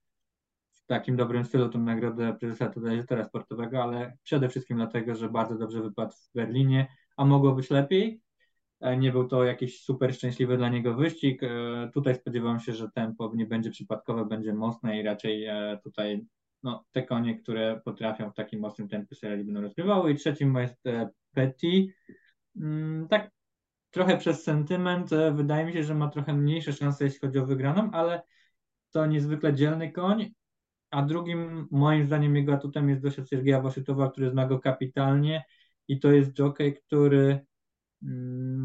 w 0.72 0.86
takim 0.86 1.16
dobrym 1.16 1.46
stylu 1.46 1.70
tą 1.70 1.80
nagrodę 1.80 2.36
prezesa 2.40 2.70
totalizatora 2.70 3.24
sportowego, 3.24 3.84
ale 3.84 4.18
przede 4.24 4.50
wszystkim 4.50 4.78
dlatego, 4.78 5.16
że 5.16 5.30
bardzo 5.30 5.58
dobrze 5.58 5.82
wypadł 5.82 6.12
w 6.12 6.34
Berlinie, 6.36 6.88
a 7.18 7.26
mogło 7.26 7.56
być 7.56 7.70
lepiej. 7.70 8.23
E, 8.84 8.98
nie 8.98 9.12
był 9.12 9.28
to 9.28 9.44
jakiś 9.44 9.82
super 9.84 10.16
szczęśliwy 10.16 10.58
dla 10.58 10.70
niego 10.70 10.94
wyścig. 10.94 11.44
E, 11.44 11.90
tutaj 11.94 12.16
spodziewam 12.16 12.60
się, 12.60 12.74
że 12.74 12.92
tempo 12.92 13.32
nie 13.36 13.46
będzie 13.46 13.72
przypadkowe, 13.72 14.26
będzie 14.26 14.54
mocne 14.54 15.00
i 15.00 15.04
raczej 15.04 15.46
e, 15.46 15.80
tutaj 15.84 16.26
no, 16.64 16.86
te 16.92 17.04
konie, 17.04 17.40
które 17.40 17.82
potrafią 17.86 18.32
w 18.32 18.36
takim 18.36 18.60
mocnym 18.60 18.88
tempie 18.90 19.16
serii 19.16 19.46
będą 19.46 19.62
rozgrywały. 19.62 20.12
I 20.12 20.16
trzecim 20.16 20.56
jest 20.56 20.84
Petty. 21.34 21.88
Mm, 22.56 23.08
tak 23.08 23.32
trochę 23.92 24.18
przez 24.18 24.44
sentyment 24.44 25.10
wydaje 25.34 25.66
mi 25.66 25.74
się, 25.74 25.84
że 25.84 25.96
ma 25.96 26.10
trochę 26.10 26.34
mniejsze 26.34 26.74
szanse, 26.74 27.04
jeśli 27.04 27.20
chodzi 27.20 27.40
o 27.40 27.46
wygraną, 27.46 27.92
ale 27.92 28.22
to 28.92 29.06
niezwykle 29.06 29.54
dzielny 29.54 29.92
koń. 29.92 30.34
A 30.92 31.02
drugim, 31.02 31.68
moim 31.72 32.06
zdaniem, 32.06 32.36
jego 32.36 32.54
atutem 32.54 32.90
jest 32.90 33.02
dość 33.02 33.28
Sergeja 33.28 33.62
Waszytowa, 33.62 34.12
który 34.12 34.30
zna 34.30 34.48
go 34.48 34.60
kapitalnie 34.60 35.44
i 35.88 36.00
to 36.00 36.12
jest 36.12 36.40
jockey, 36.40 36.74
który 36.74 37.46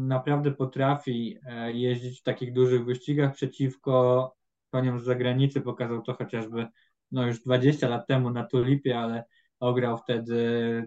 naprawdę 0.07 0.51
potrafi 0.51 1.37
e, 1.45 1.73
jeździć 1.73 2.19
w 2.19 2.23
takich 2.23 2.53
dużych 2.53 2.85
wyścigach 2.85 3.33
przeciwko 3.33 4.35
koniom 4.71 4.99
z 4.99 5.03
zagranicy. 5.03 5.61
Pokazał 5.61 6.01
to 6.01 6.13
chociażby 6.13 6.67
no 7.11 7.27
już 7.27 7.43
20 7.43 7.87
lat 7.87 8.07
temu 8.07 8.29
na 8.29 8.43
Tulipie, 8.43 8.99
ale 8.99 9.23
ograł 9.59 9.97
wtedy 9.97 10.37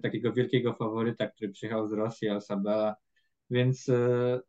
takiego 0.02 0.32
wielkiego 0.32 0.74
faworyta, 0.74 1.26
który 1.26 1.50
przyjechał 1.50 1.86
z 1.86 1.92
Rosji, 1.92 2.28
Alsabela. 2.28 2.96
Więc 3.50 3.88
e, 3.88 4.40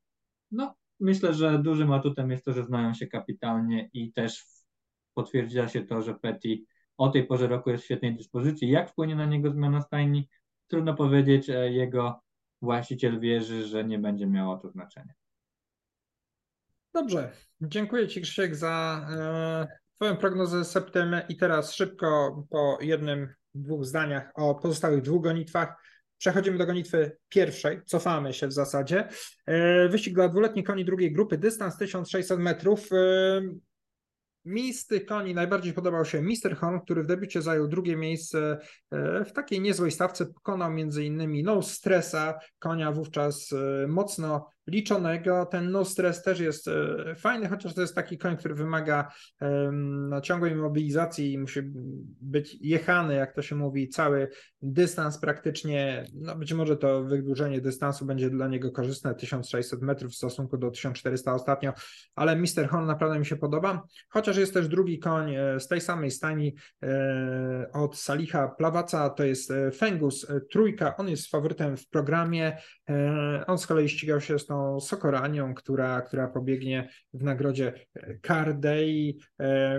no, 0.51 0.76
myślę, 0.99 1.34
że 1.34 1.60
dużym 1.60 1.91
atutem 1.91 2.32
jest 2.32 2.45
to, 2.45 2.54
że 2.54 2.64
znają 2.64 2.93
się 2.93 3.08
kapitalnie 3.08 3.89
i 3.93 4.14
też 4.14 4.45
potwierdziła 5.14 5.68
się 5.68 5.82
to, 5.82 6.01
że 6.01 6.16
Petty 6.16 6.58
o 6.97 7.10
tej 7.10 7.28
porze 7.28 7.47
roku 7.47 7.70
jest 7.70 7.84
w 7.84 7.86
świetnej 7.86 8.16
dyspozycji. 8.16 8.70
Jak 8.70 8.89
wpłynie 8.89 9.16
na 9.16 9.26
niego 9.26 9.51
zmiana 9.51 9.82
stajni? 9.82 10.30
Trudno 10.68 10.93
powiedzieć. 10.93 11.49
E, 11.49 11.72
jego 11.72 12.23
właściciel 12.64 13.20
wierzy, 13.20 13.68
że 13.68 13.84
nie 13.84 13.99
będzie 13.99 14.28
miało 14.28 14.57
to 14.57 14.70
znaczenia. 14.70 15.14
Dobrze, 16.93 17.32
dziękuję 17.61 18.07
Ci 18.07 18.22
Krzysiek 18.22 18.55
za 18.55 19.07
e, 19.11 19.68
Twoją 19.95 20.18
prognozę 20.18 20.66
septem 20.66 21.16
i 21.30 21.38
teraz 21.38 21.74
szybko 21.74 22.43
po 22.49 22.78
jednym, 22.82 23.34
dwóch 23.55 23.86
zdaniach 23.86 24.32
o 24.36 24.55
pozostałych 24.55 25.01
dwóch 25.01 25.24
gonitwach. 25.24 25.76
Przechodzimy 26.18 26.57
do 26.57 26.66
gonitwy 26.66 27.18
pierwszej, 27.30 27.82
cofamy 27.86 28.34
się 28.34 28.47
w 28.47 28.53
zasadzie. 28.53 29.07
E, 29.45 29.89
wyścig 29.89 30.14
dla 30.14 30.30
dwuletnich 30.30 30.66
koni 30.66 30.86
drugiej 30.86 31.14
grupy, 31.14 31.38
dystans 31.38 31.78
1600 31.78 32.39
metrów. 32.39 32.89
E, 34.46 34.50
mi 34.50 34.74
z 34.74 34.88
tych 34.88 35.06
koni 35.06 35.34
najbardziej 35.34 35.74
podobał 35.74 36.06
się 36.06 36.22
Mr. 36.22 36.56
Horn, 36.56 36.80
który 36.80 37.04
w 37.04 37.08
debiucie 37.08 37.41
zajął 37.41 37.68
drugie 37.68 37.96
miejsce 37.96 38.58
e, 38.91 39.26
w 39.26 39.34
takiej 39.34 39.62
niezłej 39.62 39.91
stawce. 39.91 40.26
Pokonał 40.26 40.72
innymi 41.06 41.44
No 41.44 41.62
Stressa, 41.62 42.39
konia 42.60 42.91
wówczas 42.91 43.50
mocno 43.88 44.50
liczonego. 44.68 45.45
Ten 45.45 45.72
no 45.72 45.86
stres 45.86 46.24
też 46.24 46.39
jest 46.39 46.68
e, 46.68 47.16
fajny, 47.16 47.49
chociaż 47.49 47.74
to 47.74 47.82
jest 47.82 47.95
taki 47.95 48.18
koń, 48.18 48.38
który 48.38 48.55
wymaga 48.55 49.11
no, 49.72 50.22
ciągłej 50.22 50.55
mobilizacji 50.55 51.34
i 51.34 51.38
musi 51.38 51.59
być 52.22 52.57
jechany, 52.61 53.16
jak 53.16 53.36
to 53.36 53.41
się 53.41 53.55
mówi, 53.55 53.89
cały 53.89 54.28
dystans 54.61 55.20
praktycznie. 55.20 56.05
No 56.14 56.36
być 56.36 56.53
może 56.53 56.78
to 56.78 57.03
wydłużenie 57.03 57.61
dystansu 57.61 58.05
będzie 58.05 58.30
dla 58.30 58.47
niego 58.47 58.72
korzystne, 58.72 59.16
1600 59.16 59.82
metrów 59.82 60.11
w 60.11 60.16
stosunku 60.16 60.57
do 60.57 60.72
1400 60.72 61.34
ostatnio, 61.34 61.74
ale 62.16 62.36
Mister 62.36 62.68
Horn 62.68 62.86
naprawdę 62.86 63.20
mi 63.20 63.26
się 63.26 63.36
podoba, 63.36 63.84
chociaż 64.09 64.38
jest 64.38 64.53
też 64.53 64.68
drugi 64.68 64.99
koń 64.99 65.36
e, 65.36 65.59
z 65.59 65.68
tej 65.68 65.82
samej 65.82 66.11
stani 66.11 66.55
e, 66.84 67.70
od 67.74 67.97
Saliha 67.97 68.47
Plawaca, 68.47 69.09
to 69.09 69.24
jest 69.24 69.53
Fengus 69.76 70.28
Trójka, 70.51 70.97
on 70.97 71.09
jest 71.09 71.32
faworytem 71.32 71.78
w 71.78 71.89
programie, 71.89 72.57
on 73.48 73.58
z 73.58 73.68
kolei 73.68 73.90
ścigał 73.90 74.22
się 74.22 74.40
z 74.40 74.46
tą 74.46 74.80
Sokoranią, 74.80 75.54
która, 75.54 76.02
która 76.02 76.28
pobiegnie 76.28 76.90
w 77.14 77.24
nagrodzie 77.24 77.74
Cardei. 78.28 79.20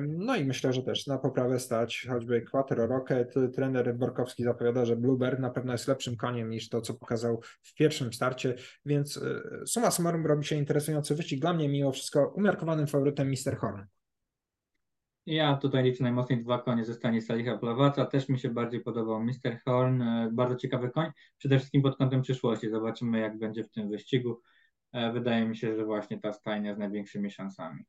No 0.08 0.36
i 0.36 0.44
myślę, 0.44 0.72
że 0.72 0.82
też 0.82 1.06
na 1.06 1.18
poprawę 1.18 1.58
stać 1.58 2.06
choćby 2.10 2.42
Quattro 2.42 2.86
Rocket. 2.86 3.34
Trener 3.54 3.96
Borkowski 3.96 4.44
zapowiada, 4.44 4.84
że 4.84 4.96
Bluebird 4.96 5.38
na 5.38 5.50
pewno 5.50 5.72
jest 5.72 5.88
lepszym 5.88 6.16
koniem 6.16 6.50
niż 6.50 6.68
to, 6.68 6.80
co 6.80 6.94
pokazał 6.94 7.40
w 7.62 7.74
pierwszym 7.74 8.12
starcie, 8.12 8.54
więc 8.86 9.16
e, 9.16 9.42
suma 9.66 9.90
summarum 9.90 10.26
robi 10.26 10.44
się 10.44 10.56
interesujący 10.56 11.14
wyścig. 11.14 11.40
Dla 11.40 11.52
mnie 11.52 11.68
mimo 11.68 11.92
wszystko 11.92 12.28
umiarkowanym 12.28 12.86
faworytem 12.86 13.30
Mister 13.30 13.56
Horn. 13.56 13.82
Ja 15.26 15.56
tutaj 15.56 15.84
liczę 15.84 16.02
najmocniej 16.02 16.42
dwa 16.42 16.58
konie 16.58 16.84
ze 16.84 16.94
stanie 16.94 17.22
Saliha 17.22 17.58
Plawaca. 17.58 18.06
Też 18.06 18.28
mi 18.28 18.38
się 18.38 18.48
bardziej 18.48 18.80
podobał 18.80 19.20
Mr. 19.20 19.58
Horn. 19.64 20.02
E, 20.02 20.28
bardzo 20.32 20.56
ciekawy 20.56 20.90
koń. 20.90 21.10
Przede 21.38 21.58
wszystkim 21.58 21.82
pod 21.82 21.96
kątem 21.96 22.22
przyszłości. 22.22 22.70
Zobaczymy, 22.70 23.20
jak 23.20 23.38
będzie 23.38 23.64
w 23.64 23.70
tym 23.70 23.90
wyścigu. 23.90 24.40
E, 24.92 25.12
wydaje 25.12 25.44
mi 25.44 25.56
się, 25.56 25.76
że 25.76 25.84
właśnie 25.84 26.20
ta 26.20 26.32
stajnia 26.32 26.74
z 26.74 26.78
największymi 26.78 27.30
szansami. 27.30 27.84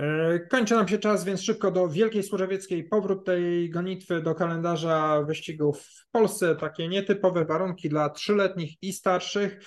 E, 0.00 0.38
kończy 0.38 0.74
nam 0.74 0.88
się 0.88 0.98
czas, 0.98 1.24
więc 1.24 1.42
szybko 1.42 1.70
do 1.70 1.88
Wielkiej 1.88 2.22
Służewieckiej. 2.22 2.84
Powrót 2.84 3.26
tej 3.26 3.70
gonitwy 3.70 4.22
do 4.22 4.34
kalendarza 4.34 5.22
wyścigów 5.22 5.80
w 5.80 6.10
Polsce. 6.10 6.56
Takie 6.56 6.88
nietypowe 6.88 7.44
warunki 7.44 7.88
dla 7.88 8.10
trzyletnich 8.10 8.82
i 8.82 8.92
starszych. 8.92 9.60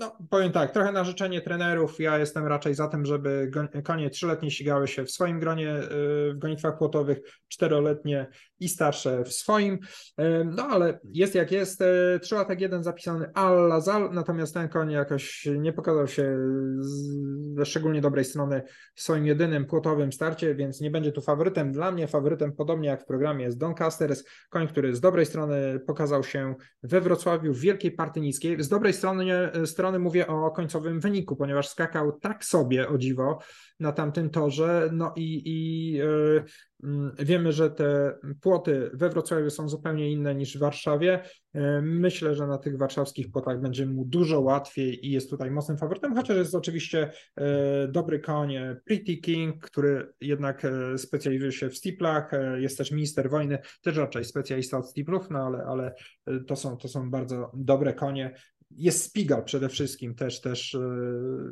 No, 0.00 0.16
powiem 0.30 0.52
tak, 0.52 0.72
trochę 0.72 0.92
na 0.92 1.04
życzenie 1.04 1.40
trenerów. 1.40 2.00
Ja 2.00 2.18
jestem 2.18 2.46
raczej 2.46 2.74
za 2.74 2.88
tym, 2.88 3.06
żeby 3.06 3.50
konie 3.84 4.10
trzyletnie 4.10 4.50
ścigały 4.50 4.88
się 4.88 5.04
w 5.04 5.10
swoim 5.10 5.40
gronie 5.40 5.76
y, 5.76 6.32
w 6.34 6.38
gonitwach 6.38 6.78
płotowych, 6.78 7.18
czteroletnie 7.48 8.26
i 8.60 8.68
starsze 8.68 9.24
w 9.24 9.32
swoim. 9.32 9.74
Y, 9.74 10.44
no 10.44 10.62
ale 10.62 10.98
jest 11.04 11.34
jak 11.34 11.52
jest. 11.52 11.80
Y, 11.80 12.20
trzylatek 12.22 12.60
jeden 12.60 12.82
zapisany 12.82 13.30
Al-Lazal, 13.34 14.10
natomiast 14.12 14.54
ten 14.54 14.68
koń 14.68 14.90
jakoś 14.90 15.48
nie 15.58 15.72
pokazał 15.72 16.08
się 16.08 16.38
ze 17.56 17.66
szczególnie 17.66 18.00
dobrej 18.00 18.24
strony 18.24 18.62
w 18.94 19.02
swoim 19.02 19.26
jedynym 19.26 19.66
płotowym 19.66 20.12
starcie, 20.12 20.54
więc 20.54 20.80
nie 20.80 20.90
będzie 20.90 21.12
tu 21.12 21.20
faworytem. 21.20 21.72
Dla 21.72 21.92
mnie 21.92 22.08
faworytem, 22.08 22.52
podobnie 22.52 22.88
jak 22.88 23.02
w 23.02 23.06
programie, 23.06 23.44
jest 23.44 23.58
Doncaster, 23.58 24.14
koń, 24.50 24.68
który 24.68 24.96
z 24.96 25.00
dobrej 25.00 25.26
strony 25.26 25.80
pokazał 25.86 26.24
się 26.24 26.54
we 26.82 27.00
Wrocławiu 27.00 27.54
w 27.54 27.60
Wielkiej 27.60 27.92
Partii 27.92 28.20
Niskiej. 28.20 28.62
Z 28.62 28.68
dobrej 28.68 28.92
strony, 28.92 29.50
strony 29.64 29.87
strony 29.88 29.98
mówię 30.04 30.26
o 30.26 30.50
końcowym 30.50 31.00
wyniku, 31.00 31.36
ponieważ 31.36 31.68
skakał 31.68 32.12
tak 32.12 32.44
sobie, 32.44 32.88
o 32.88 32.98
dziwo, 32.98 33.38
na 33.80 33.92
tamtym 33.92 34.30
torze. 34.30 34.90
No 34.92 35.12
i, 35.16 35.42
i 35.44 35.92
yy, 35.92 36.44
wiemy, 37.18 37.52
że 37.52 37.70
te 37.70 38.18
płoty 38.40 38.90
we 38.94 39.08
Wrocławiu 39.08 39.50
są 39.50 39.68
zupełnie 39.68 40.12
inne 40.12 40.34
niż 40.34 40.56
w 40.56 40.60
Warszawie. 40.60 41.22
Yy, 41.54 41.82
myślę, 41.82 42.34
że 42.34 42.46
na 42.46 42.58
tych 42.58 42.78
warszawskich 42.78 43.30
płotach 43.30 43.60
będzie 43.60 43.86
mu 43.86 44.04
dużo 44.04 44.40
łatwiej 44.40 45.06
i 45.06 45.10
jest 45.10 45.30
tutaj 45.30 45.50
mocnym 45.50 45.78
faworytem, 45.78 46.14
chociaż 46.14 46.36
jest 46.36 46.54
oczywiście 46.54 47.10
yy, 47.36 47.44
dobry 47.88 48.20
koń 48.20 48.54
Pretty 48.84 49.16
King, 49.16 49.64
który 49.64 50.12
jednak 50.20 50.62
specjalizuje 50.96 51.52
się 51.52 51.68
w 51.68 51.76
steeplach, 51.76 52.30
jest 52.56 52.78
też 52.78 52.92
minister 52.92 53.30
wojny, 53.30 53.58
też 53.82 53.96
raczej 53.96 54.24
specjalista 54.24 54.78
od 54.78 54.90
steeplów, 54.90 55.30
no 55.30 55.38
ale, 55.38 55.64
ale 55.64 55.94
to, 56.46 56.56
są, 56.56 56.76
to 56.76 56.88
są 56.88 57.10
bardzo 57.10 57.50
dobre 57.54 57.94
konie 57.94 58.34
jest 58.70 59.04
Spigal 59.04 59.44
przede 59.44 59.68
wszystkim, 59.68 60.14
też, 60.14 60.40
też 60.40 60.74
e, 60.74 60.80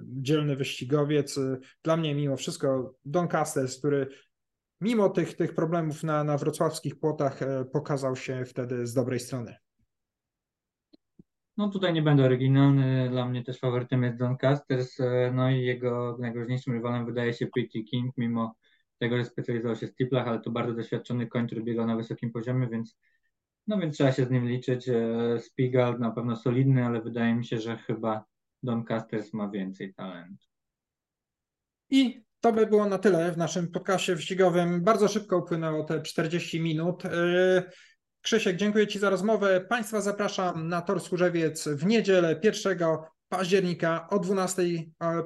dzielny 0.04 0.56
wyścigowiec. 0.56 1.38
Dla 1.82 1.96
mnie 1.96 2.14
mimo 2.14 2.36
wszystko 2.36 2.94
Don 3.04 3.28
Castells, 3.28 3.78
który 3.78 4.08
mimo 4.80 5.08
tych, 5.08 5.34
tych 5.34 5.54
problemów 5.54 6.02
na, 6.02 6.24
na 6.24 6.38
wrocławskich 6.38 6.98
płotach 6.98 7.42
e, 7.42 7.64
pokazał 7.64 8.16
się 8.16 8.44
wtedy 8.44 8.86
z 8.86 8.94
dobrej 8.94 9.20
strony. 9.20 9.56
No 11.56 11.68
tutaj 11.68 11.92
nie 11.92 12.02
będę 12.02 12.24
oryginalny, 12.24 13.08
dla 13.10 13.28
mnie 13.28 13.44
też 13.44 13.58
faworytem 13.58 14.02
jest 14.02 14.18
Don 14.18 14.36
Casters, 14.36 15.00
e, 15.00 15.32
no 15.34 15.50
i 15.50 15.60
jego 15.60 16.16
najgroźniejszym 16.20 16.72
rywalem 16.72 17.06
wydaje 17.06 17.32
się 17.32 17.46
Pretty 17.46 17.82
King, 17.82 18.14
mimo 18.16 18.54
tego, 18.98 19.16
że 19.16 19.24
specjalizował 19.24 19.76
się 19.76 19.86
w 19.86 19.90
steeplach, 19.90 20.28
ale 20.28 20.40
to 20.40 20.50
bardzo 20.50 20.74
doświadczony 20.74 21.26
koń, 21.26 21.46
który 21.46 21.74
na 21.74 21.96
wysokim 21.96 22.32
poziomie, 22.32 22.68
więc 22.68 22.98
no 23.66 23.78
więc 23.78 23.94
trzeba 23.94 24.12
się 24.12 24.24
z 24.24 24.30
nim 24.30 24.48
liczyć. 24.48 24.88
E, 24.88 25.38
Spigal 25.40 25.98
na 25.98 26.10
pewno 26.10 26.36
solidny, 26.36 26.86
ale 26.86 27.02
wydaje 27.02 27.34
mi 27.34 27.46
się, 27.46 27.60
że 27.60 27.76
chyba 27.76 28.24
Don 28.62 28.84
Casters 28.84 29.32
ma 29.32 29.48
więcej 29.48 29.94
talentu. 29.94 30.46
I 31.90 32.24
to 32.40 32.52
by 32.52 32.66
było 32.66 32.86
na 32.86 32.98
tyle 32.98 33.32
w 33.32 33.36
naszym 33.36 33.70
podcastie 33.70 34.14
wyścigowym. 34.14 34.84
Bardzo 34.84 35.08
szybko 35.08 35.38
upłynęło 35.38 35.84
te 35.84 36.02
40 36.02 36.60
minut. 36.60 37.04
E, 37.04 37.10
Krzysiek, 38.20 38.56
dziękuję 38.56 38.86
Ci 38.86 38.98
za 38.98 39.10
rozmowę. 39.10 39.60
Państwa 39.60 40.00
zapraszam 40.00 40.68
na 40.68 40.82
Tor 40.82 41.00
Służewiec 41.00 41.68
w 41.68 41.86
niedzielę 41.86 42.40
1 42.42 42.78
października 43.28 44.08
o 44.10 44.18
12, 44.18 44.62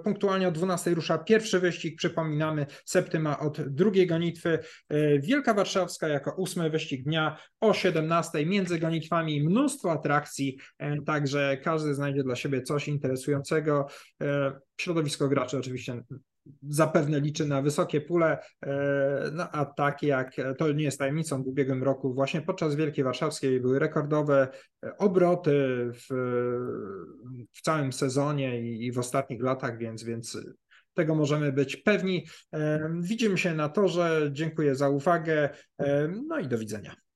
punktualnie 0.04 0.48
o 0.48 0.52
12 0.52 0.94
rusza 0.94 1.18
pierwszy 1.18 1.60
wyścig. 1.60 1.98
Przypominamy, 1.98 2.66
Septyma 2.84 3.38
od 3.38 3.60
drugiej 3.60 4.06
gonitwy. 4.06 4.58
E, 4.88 5.18
Wielka 5.18 5.54
Warszawska 5.54 6.08
jako 6.08 6.34
ósmy 6.36 6.70
wyścig 6.70 7.04
dnia 7.04 7.36
o 7.60 7.74
17 7.74 8.46
między 8.46 8.78
gonitwami 8.78 9.42
mnóstwo 9.42 9.92
atrakcji, 9.92 10.58
e, 10.78 11.02
także 11.02 11.56
każdy 11.64 11.94
znajdzie 11.94 12.22
dla 12.22 12.36
siebie 12.36 12.62
coś 12.62 12.88
interesującego. 12.88 13.86
E, 14.22 14.52
środowisko 14.80 15.28
graczy 15.28 15.58
oczywiście 15.58 16.02
zapewne 16.68 17.20
liczy 17.20 17.46
na 17.46 17.62
wysokie 17.62 18.00
pule, 18.00 18.38
e, 18.66 19.30
no 19.32 19.50
a 19.50 19.64
tak 19.64 20.02
jak 20.02 20.36
to 20.58 20.72
nie 20.72 20.84
jest 20.84 20.98
tajemnicą, 20.98 21.42
w 21.42 21.46
ubiegłym 21.46 21.82
roku 21.82 22.14
właśnie 22.14 22.42
podczas 22.42 22.74
Wielkiej 22.74 23.04
Warszawskiej 23.04 23.60
były 23.60 23.78
rekordowe 23.78 24.48
e, 24.84 24.96
obroty 24.98 25.52
w, 25.92 26.06
w 27.52 27.62
całym 27.62 27.92
sezonie 27.92 28.60
i, 28.60 28.86
i 28.86 28.92
w 28.92 28.98
ostatnich 28.98 29.42
latach, 29.42 29.78
więc, 29.78 30.04
więc 30.04 30.38
tego 30.94 31.14
możemy 31.14 31.52
być 31.52 31.76
pewni. 31.76 32.26
E, 32.54 32.90
widzimy 33.00 33.38
się 33.38 33.54
na 33.54 33.68
torze. 33.68 34.30
Dziękuję 34.32 34.74
za 34.74 34.88
uwagę. 34.88 35.48
No 36.28 36.38
i 36.38 36.48
do 36.48 36.58
widzenia. 36.58 36.94